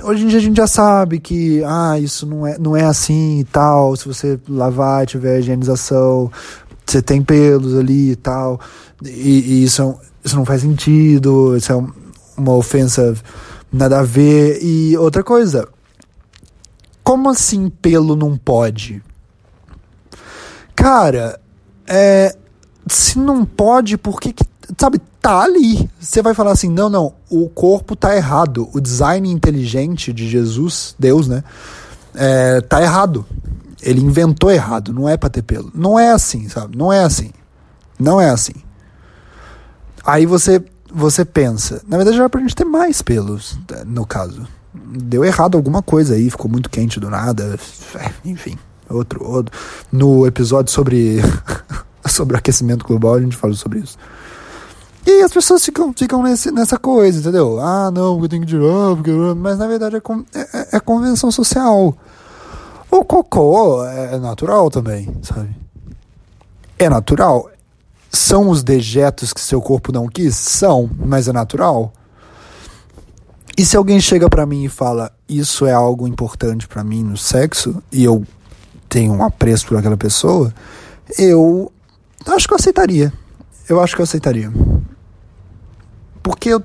hoje 0.03 0.23
em 0.23 0.27
dia 0.27 0.39
a 0.39 0.41
gente 0.41 0.57
já 0.57 0.67
sabe 0.67 1.19
que, 1.19 1.63
ah, 1.63 1.97
isso 1.99 2.25
não 2.25 2.45
é, 2.45 2.57
não 2.57 2.75
é 2.75 2.83
assim 2.83 3.39
e 3.39 3.43
tal. 3.43 3.95
Se 3.95 4.07
você 4.07 4.39
lavar, 4.47 5.05
tiver 5.05 5.39
higienização, 5.39 6.31
você 6.85 7.01
tem 7.01 7.21
pelos 7.21 7.77
ali 7.77 8.11
e 8.11 8.15
tal. 8.15 8.59
E, 9.03 9.09
e 9.09 9.63
isso, 9.63 9.81
é 9.81 9.95
isso 10.25 10.35
não 10.35 10.45
faz 10.45 10.61
sentido, 10.61 11.55
isso 11.55 11.71
é 11.71 11.83
uma 12.37 12.53
ofensa 12.53 13.15
Nada 13.71 13.99
a 13.99 14.03
ver. 14.03 14.59
E 14.63 14.97
outra 14.97 15.23
coisa. 15.23 15.67
Como 17.03 17.29
assim 17.29 17.69
pelo 17.69 18.15
não 18.15 18.37
pode? 18.37 19.01
Cara, 20.75 21.39
é. 21.87 22.35
Se 22.87 23.17
não 23.17 23.45
pode, 23.45 23.97
por 23.97 24.19
que. 24.19 24.33
Sabe, 24.77 24.99
tá 25.21 25.41
ali. 25.41 25.89
Você 25.99 26.21
vai 26.21 26.33
falar 26.33 26.51
assim: 26.51 26.69
não, 26.69 26.89
não, 26.89 27.13
o 27.29 27.49
corpo 27.49 27.95
tá 27.95 28.15
errado. 28.15 28.69
O 28.73 28.79
design 28.79 29.29
inteligente 29.29 30.13
de 30.13 30.27
Jesus, 30.27 30.95
Deus, 30.97 31.27
né? 31.27 31.43
É, 32.15 32.61
tá 32.61 32.81
errado. 32.81 33.25
Ele 33.81 34.01
inventou 34.01 34.51
errado. 34.51 34.93
Não 34.93 35.07
é 35.07 35.17
pra 35.17 35.29
ter 35.29 35.41
pelo. 35.41 35.71
Não 35.73 35.97
é 35.99 36.11
assim, 36.11 36.49
sabe? 36.49 36.77
Não 36.77 36.91
é 36.91 37.03
assim. 37.03 37.31
Não 37.99 38.19
é 38.19 38.29
assim. 38.29 38.53
Aí 40.05 40.25
você 40.25 40.63
você 40.91 41.23
pensa, 41.23 41.81
na 41.87 41.97
verdade 41.97 42.17
era 42.17 42.29
pra 42.29 42.41
gente 42.41 42.55
ter 42.55 42.65
mais 42.65 43.01
pelos, 43.01 43.57
no 43.85 44.05
caso. 44.05 44.47
Deu 44.73 45.25
errado 45.25 45.55
alguma 45.55 45.81
coisa 45.81 46.15
aí, 46.15 46.29
ficou 46.29 46.49
muito 46.49 46.69
quente 46.69 46.99
do 46.99 47.09
nada. 47.09 47.57
É, 47.95 48.11
enfim, 48.25 48.57
outro, 48.89 49.23
outro. 49.23 49.57
No 49.91 50.25
episódio 50.25 50.71
sobre, 50.71 51.19
sobre 52.07 52.37
aquecimento 52.37 52.85
global 52.85 53.15
a 53.15 53.21
gente 53.21 53.35
falou 53.35 53.55
sobre 53.55 53.79
isso. 53.79 53.97
E 55.05 55.23
as 55.23 55.31
pessoas 55.31 55.63
ficam, 55.65 55.93
ficam 55.93 56.21
nesse, 56.21 56.51
nessa 56.51 56.77
coisa, 56.77 57.19
entendeu? 57.19 57.59
Ah, 57.59 57.89
não, 57.91 58.15
porque 58.15 58.29
tem 58.29 58.41
que 58.41 58.47
tirar, 58.47 58.95
porque... 58.95 59.11
mas 59.35 59.57
na 59.57 59.67
verdade 59.67 59.95
é, 59.95 60.39
é, 60.39 60.67
é 60.73 60.79
convenção 60.79 61.31
social. 61.31 61.95
O 62.91 63.05
cocô 63.05 63.83
é 63.85 64.17
natural 64.17 64.69
também, 64.69 65.15
sabe? 65.21 65.55
É 66.77 66.89
natural, 66.89 67.49
são 68.11 68.49
os 68.49 68.63
dejetos 68.63 69.33
que 69.33 69.41
seu 69.41 69.61
corpo 69.61 69.91
não 69.91 70.07
quis? 70.07 70.35
São, 70.35 70.89
mas 70.97 71.27
é 71.27 71.33
natural. 71.33 71.93
E 73.57 73.65
se 73.65 73.75
alguém 73.75 73.99
chega 73.99 74.29
para 74.29 74.45
mim 74.45 74.63
e 74.63 74.69
fala, 74.69 75.11
isso 75.27 75.65
é 75.65 75.73
algo 75.73 76.07
importante 76.07 76.67
para 76.67 76.83
mim 76.83 77.03
no 77.03 77.17
sexo, 77.17 77.83
e 77.91 78.03
eu 78.03 78.25
tenho 78.87 79.13
um 79.13 79.23
apreço 79.23 79.67
por 79.67 79.77
aquela 79.77 79.97
pessoa, 79.97 80.53
eu 81.17 81.71
acho 82.25 82.47
que 82.47 82.53
eu 82.53 82.57
aceitaria. 82.57 83.13
Eu 83.67 83.81
acho 83.81 83.95
que 83.95 84.01
eu 84.01 84.03
aceitaria. 84.03 84.51
Porque 86.23 86.49
eu, 86.49 86.63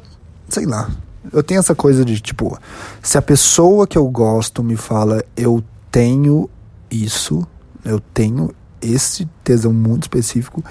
sei 0.48 0.64
lá, 0.64 0.90
eu 1.32 1.42
tenho 1.42 1.58
essa 1.58 1.74
coisa 1.74 2.04
de 2.04 2.20
tipo, 2.20 2.58
se 3.02 3.18
a 3.18 3.22
pessoa 3.22 3.86
que 3.86 3.98
eu 3.98 4.08
gosto 4.08 4.62
me 4.62 4.76
fala, 4.76 5.24
eu 5.36 5.62
tenho 5.90 6.48
isso, 6.90 7.46
eu 7.84 8.00
tenho 8.00 8.54
esse 8.80 9.28
tesão 9.42 9.72
muito 9.72 10.04
específico, 10.04 10.62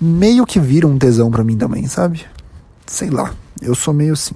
meio 0.00 0.46
que 0.46 0.60
vira 0.60 0.86
um 0.86 0.98
tesão 0.98 1.30
para 1.30 1.44
mim 1.44 1.56
também, 1.56 1.86
sabe? 1.86 2.24
Sei 2.86 3.10
lá, 3.10 3.34
eu 3.60 3.74
sou 3.74 3.92
meio 3.92 4.12
assim. 4.12 4.34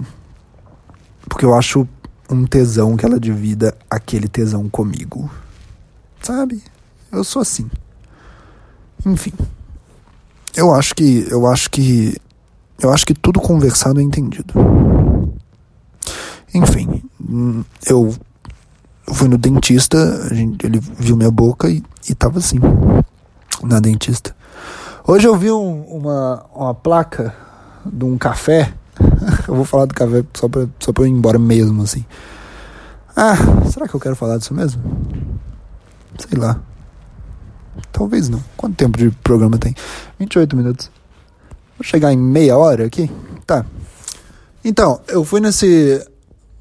Porque 1.27 1.45
eu 1.45 1.53
acho 1.53 1.87
um 2.29 2.45
tesão 2.45 2.95
que 2.97 3.05
ela 3.05 3.19
divida 3.19 3.75
aquele 3.89 4.27
tesão 4.27 4.69
comigo. 4.69 5.29
Sabe? 6.21 6.61
Eu 7.11 7.23
sou 7.23 7.41
assim. 7.41 7.69
Enfim. 9.05 9.33
Eu 10.55 10.73
acho 10.73 10.93
que 10.93 11.27
eu 11.29 11.47
acho 11.47 11.69
que 11.69 12.15
eu 12.79 12.91
acho 12.91 13.05
que 13.05 13.13
tudo 13.13 13.39
conversado 13.39 13.99
é 13.99 14.03
entendido. 14.03 14.53
Enfim, 16.53 17.01
eu 17.87 18.13
fui 19.11 19.27
no 19.27 19.37
dentista, 19.37 19.97
ele 20.31 20.79
viu 20.79 21.15
minha 21.15 21.31
boca 21.31 21.69
e, 21.69 21.83
e 22.07 22.13
tava 22.13 22.39
assim, 22.39 22.57
na 23.63 23.79
dentista. 23.79 24.35
Hoje 25.05 25.27
eu 25.27 25.35
vi 25.35 25.51
um, 25.51 25.81
uma, 25.81 26.45
uma 26.55 26.73
placa 26.73 27.35
de 27.85 28.05
um 28.05 28.17
café. 28.17 28.73
eu 29.45 29.53
vou 29.53 29.65
falar 29.65 29.85
do 29.85 29.93
café 29.93 30.23
só 30.33 30.47
pra, 30.47 30.65
só 30.79 30.93
pra 30.93 31.03
eu 31.03 31.07
ir 31.07 31.11
embora 31.11 31.37
mesmo, 31.37 31.83
assim. 31.83 32.05
Ah, 33.13 33.35
será 33.69 33.85
que 33.85 33.93
eu 33.93 33.99
quero 33.99 34.15
falar 34.15 34.37
disso 34.37 34.53
mesmo? 34.53 34.81
Sei 36.17 36.39
lá. 36.39 36.57
Talvez 37.91 38.29
não. 38.29 38.41
Quanto 38.55 38.77
tempo 38.77 38.97
de 38.97 39.11
programa 39.11 39.57
tem? 39.57 39.75
28 40.19 40.55
minutos. 40.55 40.89
Vou 41.77 41.83
chegar 41.83 42.13
em 42.13 42.17
meia 42.17 42.57
hora 42.57 42.85
aqui? 42.85 43.11
Tá. 43.45 43.65
Então, 44.63 45.01
eu 45.09 45.25
fui 45.25 45.41
nesse. 45.41 46.01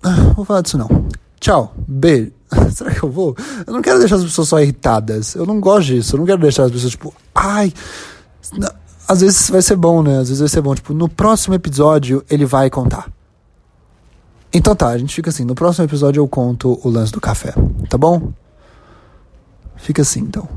Ah, 0.03 0.33
vou 0.35 0.45
falar 0.45 0.63
disso 0.63 0.77
não. 0.77 1.07
Tchau. 1.39 1.73
Beijo. 1.87 2.33
Será 2.75 2.91
que 2.93 3.05
eu 3.05 3.11
vou? 3.11 3.37
Eu 3.65 3.73
não 3.73 3.81
quero 3.81 4.01
deixar 4.01 4.17
as 4.17 4.25
pessoas 4.25 4.49
só 4.49 4.61
irritadas. 4.61 5.37
Eu 5.37 5.47
não 5.47 5.61
gosto 5.61 5.87
disso. 5.87 6.17
Eu 6.17 6.19
não 6.19 6.27
quero 6.27 6.43
deixar 6.43 6.65
as 6.65 6.73
pessoas 6.73 6.91
tipo, 6.91 7.15
ai, 7.33 7.73
às 9.07 9.21
vezes 9.21 9.51
vai 9.51 9.63
ser 9.63 9.77
bom, 9.77 10.03
né? 10.03 10.19
Às 10.19 10.29
vezes 10.29 10.41
vai 10.41 10.49
ser 10.49 10.61
bom. 10.61 10.75
Tipo, 10.75 10.95
no 10.95 11.09
próximo 11.09 11.55
episódio 11.55 12.25
ele 12.31 12.45
vai 12.47 12.71
contar. 12.71 13.11
Então 14.53 14.75
tá, 14.77 14.89
a 14.89 14.99
gente 14.99 15.15
fica 15.15 15.31
assim. 15.31 15.45
No 15.45 15.55
próximo 15.55 15.85
episódio 15.85 16.21
eu 16.21 16.29
conto 16.29 16.79
o 16.83 16.91
lance 16.91 17.13
do 17.13 17.21
café, 17.21 17.55
tá 17.89 17.97
bom? 17.97 18.33
Fica 19.77 20.03
assim 20.03 20.21
então. 20.21 20.49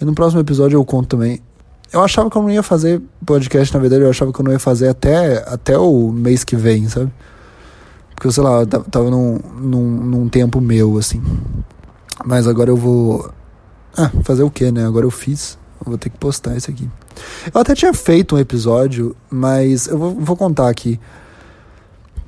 E 0.00 0.04
no 0.04 0.14
próximo 0.14 0.40
episódio 0.40 0.76
eu 0.76 0.84
conto 0.84 1.08
também. 1.08 1.40
Eu 1.92 2.02
achava 2.02 2.30
que 2.30 2.36
eu 2.36 2.42
não 2.42 2.50
ia 2.50 2.62
fazer 2.62 3.02
podcast, 3.24 3.72
na 3.74 3.78
verdade, 3.78 4.02
eu 4.02 4.10
achava 4.10 4.32
que 4.32 4.40
eu 4.40 4.44
não 4.44 4.52
ia 4.52 4.58
fazer 4.58 4.88
até, 4.88 5.44
até 5.46 5.76
o 5.76 6.10
mês 6.10 6.42
que 6.42 6.56
vem, 6.56 6.88
sabe? 6.88 7.12
Porque 8.14 8.32
sei 8.32 8.42
lá, 8.42 8.60
eu 8.60 8.66
tava 8.66 9.10
num, 9.10 9.38
num, 9.54 9.88
num 9.88 10.28
tempo 10.28 10.60
meu, 10.60 10.96
assim. 10.96 11.22
Mas 12.24 12.46
agora 12.46 12.70
eu 12.70 12.76
vou. 12.76 13.30
Ah, 13.96 14.10
fazer 14.22 14.42
o 14.42 14.50
que, 14.50 14.72
né? 14.72 14.86
Agora 14.86 15.04
eu 15.04 15.10
fiz. 15.10 15.58
Vou 15.84 15.98
ter 15.98 16.10
que 16.10 16.18
postar 16.18 16.56
isso 16.56 16.70
aqui. 16.70 16.88
Eu 17.52 17.60
até 17.60 17.74
tinha 17.74 17.92
feito 17.92 18.36
um 18.36 18.38
episódio, 18.38 19.16
mas 19.30 19.86
eu 19.86 19.98
vou, 19.98 20.14
vou 20.14 20.36
contar 20.36 20.68
aqui. 20.68 20.98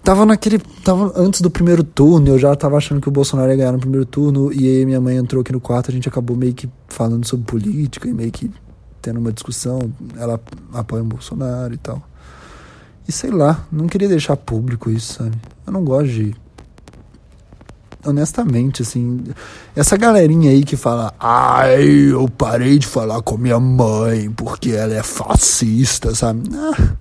Tava 0.02 0.26
naquele. 0.26 0.58
Tava 0.58 1.12
antes 1.16 1.40
do 1.40 1.50
primeiro 1.50 1.82
turno, 1.82 2.28
eu 2.28 2.38
já 2.38 2.54
tava 2.54 2.76
achando 2.76 3.00
que 3.00 3.08
o 3.08 3.12
Bolsonaro 3.12 3.50
ia 3.50 3.56
ganhar 3.56 3.72
no 3.72 3.78
primeiro 3.78 4.04
turno, 4.04 4.52
e 4.52 4.68
aí 4.68 4.84
minha 4.84 5.00
mãe 5.00 5.16
entrou 5.16 5.40
aqui 5.40 5.52
no 5.52 5.60
quarto, 5.60 5.90
a 5.90 5.94
gente 5.94 6.08
acabou 6.08 6.36
meio 6.36 6.52
que 6.52 6.68
falando 6.88 7.26
sobre 7.26 7.46
política 7.46 8.08
e 8.08 8.12
meio 8.12 8.30
que 8.30 8.50
tendo 9.00 9.18
uma 9.18 9.32
discussão. 9.32 9.78
Ela 10.16 10.38
apoia 10.72 11.02
o 11.02 11.06
Bolsonaro 11.06 11.72
e 11.72 11.78
tal. 11.78 12.02
E 13.08 13.12
sei 13.12 13.30
lá, 13.30 13.66
não 13.70 13.86
queria 13.86 14.08
deixar 14.08 14.36
público 14.36 14.90
isso, 14.90 15.14
sabe? 15.14 15.36
Eu 15.66 15.72
não 15.72 15.84
gosto 15.84 16.08
de 16.08 16.34
honestamente, 18.06 18.82
assim, 18.82 19.24
essa 19.74 19.96
galerinha 19.96 20.50
aí 20.50 20.64
que 20.64 20.76
fala, 20.76 21.12
ai, 21.18 21.84
eu 22.12 22.28
parei 22.28 22.78
de 22.78 22.86
falar 22.86 23.22
com 23.22 23.36
minha 23.36 23.58
mãe 23.58 24.30
porque 24.30 24.70
ela 24.70 24.94
é 24.94 25.02
fascista, 25.02 26.14
sabe? 26.14 26.42
Ah, 26.54 26.94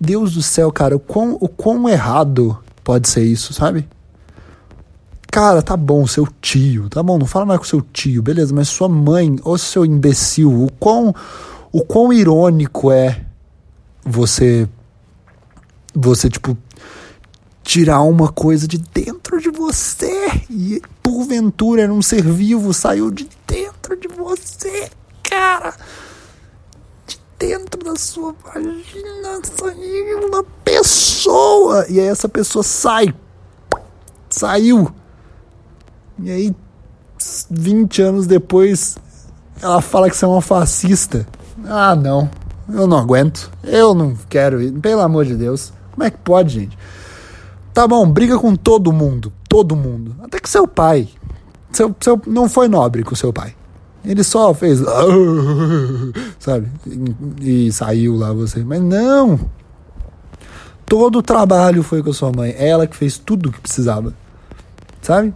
Deus 0.00 0.34
do 0.34 0.42
céu, 0.42 0.72
cara, 0.72 0.96
o 0.96 1.00
quão, 1.00 1.36
o 1.40 1.48
quão 1.48 1.88
errado 1.88 2.58
pode 2.82 3.08
ser 3.08 3.24
isso, 3.24 3.52
sabe? 3.52 3.88
Cara, 5.30 5.62
tá 5.62 5.76
bom, 5.76 6.06
seu 6.06 6.28
tio, 6.40 6.90
tá 6.90 7.02
bom, 7.02 7.18
não 7.18 7.26
fala 7.26 7.46
mais 7.46 7.60
com 7.60 7.64
seu 7.64 7.80
tio, 7.80 8.22
beleza, 8.22 8.54
mas 8.54 8.68
sua 8.68 8.88
mãe, 8.88 9.38
ou 9.42 9.56
seu 9.56 9.84
imbecil, 9.84 10.64
o 10.64 10.70
quão, 10.72 11.14
o 11.72 11.82
quão 11.82 12.12
irônico 12.12 12.90
é 12.90 13.24
você, 14.04 14.68
você, 15.94 16.28
tipo, 16.28 16.56
tirar 17.62 18.02
uma 18.02 18.30
coisa 18.30 18.66
de 18.66 18.78
dentro 18.78 19.40
de 19.40 19.50
você 19.50 20.30
e 20.50 20.82
porventura 21.02 21.82
era 21.82 21.92
um 21.92 22.02
ser 22.02 22.22
vivo, 22.22 22.72
saiu 22.72 23.10
de 23.10 23.28
dentro 23.46 23.96
de 23.96 24.08
você, 24.08 24.90
cara. 25.22 25.74
De 27.06 27.20
dentro 27.38 27.84
da 27.84 27.96
sua 27.96 28.34
vagina 28.44 29.40
saiu 29.56 30.28
uma 30.28 30.44
pessoa 30.64 31.86
e 31.88 32.00
aí 32.00 32.06
essa 32.06 32.28
pessoa 32.28 32.62
sai. 32.62 33.14
Saiu. 34.28 34.92
E 36.18 36.30
aí 36.30 36.56
20 37.50 38.02
anos 38.02 38.26
depois 38.26 38.96
ela 39.60 39.80
fala 39.80 40.10
que 40.10 40.16
você 40.16 40.24
é 40.24 40.28
uma 40.28 40.42
fascista. 40.42 41.26
Ah, 41.64 41.94
não. 41.94 42.28
Eu 42.68 42.86
não 42.86 42.98
aguento. 42.98 43.50
Eu 43.62 43.94
não 43.94 44.16
quero. 44.28 44.72
Pelo 44.80 45.00
amor 45.00 45.24
de 45.24 45.36
Deus. 45.36 45.72
Como 45.92 46.04
é 46.04 46.10
que 46.10 46.18
pode, 46.18 46.54
gente? 46.60 46.76
Tá 47.72 47.88
bom, 47.88 48.08
briga 48.08 48.38
com 48.38 48.54
todo 48.54 48.92
mundo. 48.92 49.32
Todo 49.48 49.74
mundo. 49.74 50.14
Até 50.22 50.38
que 50.38 50.48
seu 50.48 50.66
pai. 50.68 51.08
Seu, 51.72 51.94
seu, 52.00 52.20
não 52.26 52.48
foi 52.48 52.68
nobre 52.68 53.02
com 53.02 53.14
seu 53.14 53.32
pai. 53.32 53.54
Ele 54.04 54.22
só 54.22 54.52
fez. 54.52 54.80
Sabe? 56.38 56.68
E, 57.40 57.66
e 57.66 57.72
saiu 57.72 58.16
lá 58.16 58.32
você. 58.32 58.62
Mas 58.62 58.82
não! 58.82 59.40
Todo 60.84 61.20
o 61.20 61.22
trabalho 61.22 61.82
foi 61.82 62.02
com 62.02 62.12
sua 62.12 62.30
mãe. 62.30 62.54
Ela 62.58 62.86
que 62.86 62.96
fez 62.96 63.16
tudo 63.16 63.48
o 63.48 63.52
que 63.52 63.60
precisava. 63.60 64.12
Sabe? 65.00 65.32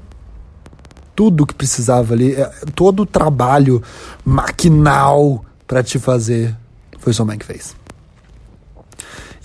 Tudo 1.14 1.44
o 1.44 1.46
que 1.46 1.54
precisava 1.54 2.12
ali. 2.12 2.34
É, 2.34 2.50
todo 2.74 3.04
o 3.04 3.06
trabalho 3.06 3.82
maquinal 4.24 5.42
para 5.66 5.82
te 5.82 5.98
fazer 5.98 6.54
foi 6.98 7.14
sua 7.14 7.24
mãe 7.24 7.38
que 7.38 7.46
fez. 7.46 7.74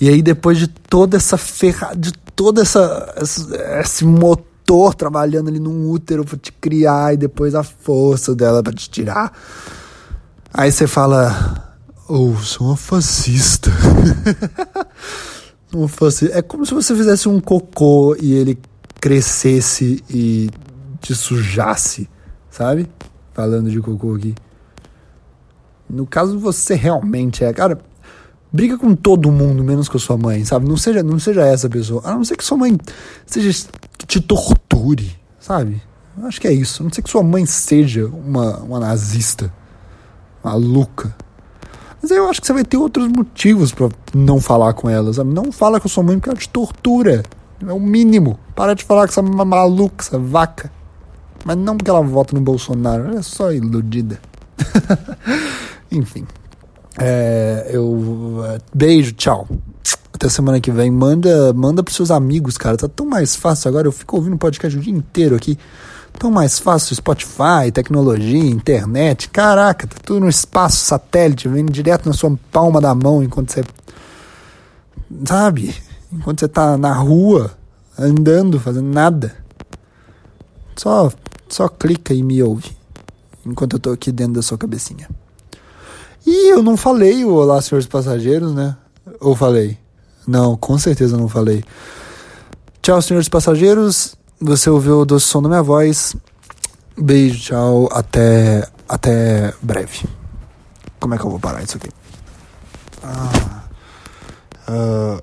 E 0.01 0.09
aí, 0.09 0.23
depois 0.23 0.57
de 0.57 0.67
toda 0.67 1.15
essa 1.15 1.37
ferrada, 1.37 1.95
de 1.95 2.11
todo 2.11 2.59
essa, 2.59 3.13
esse 3.79 4.03
motor 4.03 4.95
trabalhando 4.95 5.49
ali 5.49 5.59
num 5.59 5.91
útero 5.91 6.25
para 6.25 6.39
te 6.39 6.51
criar 6.51 7.13
e 7.13 7.17
depois 7.17 7.53
a 7.53 7.61
força 7.61 8.33
dela 8.33 8.63
para 8.63 8.73
te 8.73 8.89
tirar. 8.89 9.31
Aí 10.51 10.71
você 10.71 10.87
fala, 10.87 11.77
oh, 12.09 12.35
sou 12.37 12.67
uma 12.67 12.75
fascista. 12.75 13.69
uma 15.71 15.87
fascista. 15.87 16.35
É 16.35 16.41
como 16.41 16.65
se 16.65 16.73
você 16.73 16.95
fizesse 16.95 17.29
um 17.29 17.39
cocô 17.39 18.17
e 18.19 18.33
ele 18.33 18.57
crescesse 18.99 20.03
e 20.09 20.49
te 20.99 21.13
sujasse, 21.13 22.09
sabe? 22.49 22.89
Falando 23.33 23.69
de 23.69 23.79
cocô 23.79 24.15
aqui. 24.15 24.33
No 25.87 26.07
caso, 26.07 26.39
você 26.39 26.73
realmente 26.73 27.43
é. 27.43 27.53
Cara, 27.53 27.77
briga 28.51 28.77
com 28.77 28.93
todo 28.95 29.31
mundo, 29.31 29.63
menos 29.63 29.87
com 29.87 29.97
a 29.97 29.99
sua 29.99 30.17
mãe, 30.17 30.43
sabe? 30.43 30.67
Não 30.67 30.77
seja, 30.77 31.01
não 31.01 31.19
seja 31.19 31.41
essa 31.45 31.69
pessoa. 31.69 32.01
A 32.03 32.13
não 32.13 32.25
ser 32.25 32.35
que 32.35 32.43
sua 32.43 32.57
mãe 32.57 32.77
seja 33.25 33.67
que 33.97 34.05
te 34.05 34.19
torture, 34.19 35.15
sabe? 35.39 35.81
Acho 36.23 36.41
que 36.41 36.47
é 36.47 36.53
isso. 36.53 36.81
A 36.81 36.85
não 36.85 36.91
ser 36.91 37.01
que 37.01 37.09
sua 37.09 37.23
mãe 37.23 37.45
seja 37.45 38.07
uma, 38.07 38.57
uma 38.57 38.79
nazista, 38.79 39.53
maluca. 40.43 41.15
Mas 42.01 42.11
aí 42.11 42.17
eu 42.17 42.29
acho 42.29 42.41
que 42.41 42.47
você 42.47 42.53
vai 42.53 42.63
ter 42.63 42.77
outros 42.77 43.07
motivos 43.07 43.71
para 43.71 43.89
não 44.13 44.41
falar 44.41 44.73
com 44.73 44.89
ela, 44.89 45.13
sabe? 45.13 45.31
Não 45.31 45.51
fala 45.51 45.79
com 45.79 45.87
sua 45.87 46.03
mãe 46.03 46.17
porque 46.17 46.29
ela 46.29 46.39
te 46.39 46.49
tortura. 46.49 47.23
É 47.65 47.71
o 47.71 47.79
mínimo. 47.79 48.39
Para 48.55 48.73
de 48.73 48.83
falar 48.83 49.03
com 49.03 49.11
essa 49.11 49.21
maluca, 49.21 50.03
essa 50.03 50.17
vaca. 50.17 50.71
Mas 51.45 51.57
não 51.57 51.77
porque 51.77 51.89
ela 51.89 52.01
vota 52.01 52.35
no 52.35 52.41
Bolsonaro. 52.41 53.05
Ela 53.05 53.19
é 53.19 53.21
só 53.21 53.51
iludida. 53.51 54.19
Enfim. 55.91 56.25
É, 56.99 57.69
eu 57.69 58.59
beijo, 58.73 59.13
tchau. 59.13 59.47
Até 60.13 60.29
semana 60.29 60.59
que 60.59 60.71
vem. 60.71 60.91
Manda, 60.91 61.53
manda 61.53 61.83
pros 61.83 61.95
seus 61.95 62.11
amigos, 62.11 62.57
cara. 62.57 62.77
Tá 62.77 62.87
tão 62.87 63.05
mais 63.05 63.35
fácil 63.35 63.69
agora. 63.69 63.87
Eu 63.87 63.91
fico 63.91 64.15
ouvindo 64.15 64.37
podcast 64.37 64.77
o 64.77 64.81
dia 64.81 64.93
inteiro 64.93 65.35
aqui. 65.35 65.57
Tão 66.19 66.29
mais 66.29 66.59
fácil. 66.59 66.95
Spotify, 66.95 67.71
tecnologia, 67.73 68.49
internet. 68.49 69.29
Caraca, 69.29 69.87
tá 69.87 69.95
tudo 70.03 70.19
no 70.21 70.29
espaço, 70.29 70.77
satélite, 70.85 71.47
vindo 71.47 71.71
direto 71.71 72.07
na 72.07 72.13
sua 72.13 72.37
palma 72.51 72.81
da 72.81 72.93
mão 72.93 73.23
enquanto 73.23 73.51
você. 73.51 73.63
Sabe? 75.25 75.75
Enquanto 76.11 76.41
você 76.41 76.47
tá 76.47 76.77
na 76.77 76.93
rua, 76.93 77.51
andando, 77.97 78.59
fazendo 78.59 78.93
nada. 78.93 79.35
Só, 80.75 81.11
só 81.47 81.67
clica 81.67 82.13
e 82.13 82.21
me 82.21 82.43
ouve. 82.43 82.71
Enquanto 83.45 83.73
eu 83.73 83.79
tô 83.79 83.91
aqui 83.91 84.11
dentro 84.11 84.33
da 84.33 84.41
sua 84.41 84.57
cabecinha. 84.57 85.09
E 86.25 86.51
eu 86.51 86.61
não 86.61 86.77
falei 86.77 87.25
o 87.25 87.33
Olá, 87.33 87.61
senhores 87.61 87.87
passageiros, 87.87 88.53
né? 88.53 88.75
Ou 89.19 89.35
falei? 89.35 89.77
Não, 90.27 90.55
com 90.55 90.77
certeza 90.77 91.17
não 91.17 91.27
falei. 91.27 91.63
Tchau, 92.81 93.01
senhores 93.01 93.29
passageiros. 93.29 94.15
Você 94.39 94.69
ouviu 94.69 94.99
o 94.99 95.05
doce 95.05 95.27
som 95.27 95.41
da 95.41 95.49
minha 95.49 95.63
voz. 95.63 96.15
Beijo, 96.97 97.39
tchau. 97.41 97.89
Até, 97.91 98.67
até 98.87 99.53
breve. 99.61 100.07
Como 100.99 101.13
é 101.13 101.17
que 101.17 101.25
eu 101.25 101.29
vou 101.29 101.39
parar 101.39 101.63
isso 101.63 101.77
aqui? 101.77 101.89
Ah, 103.03 103.63
uh, 104.69 105.21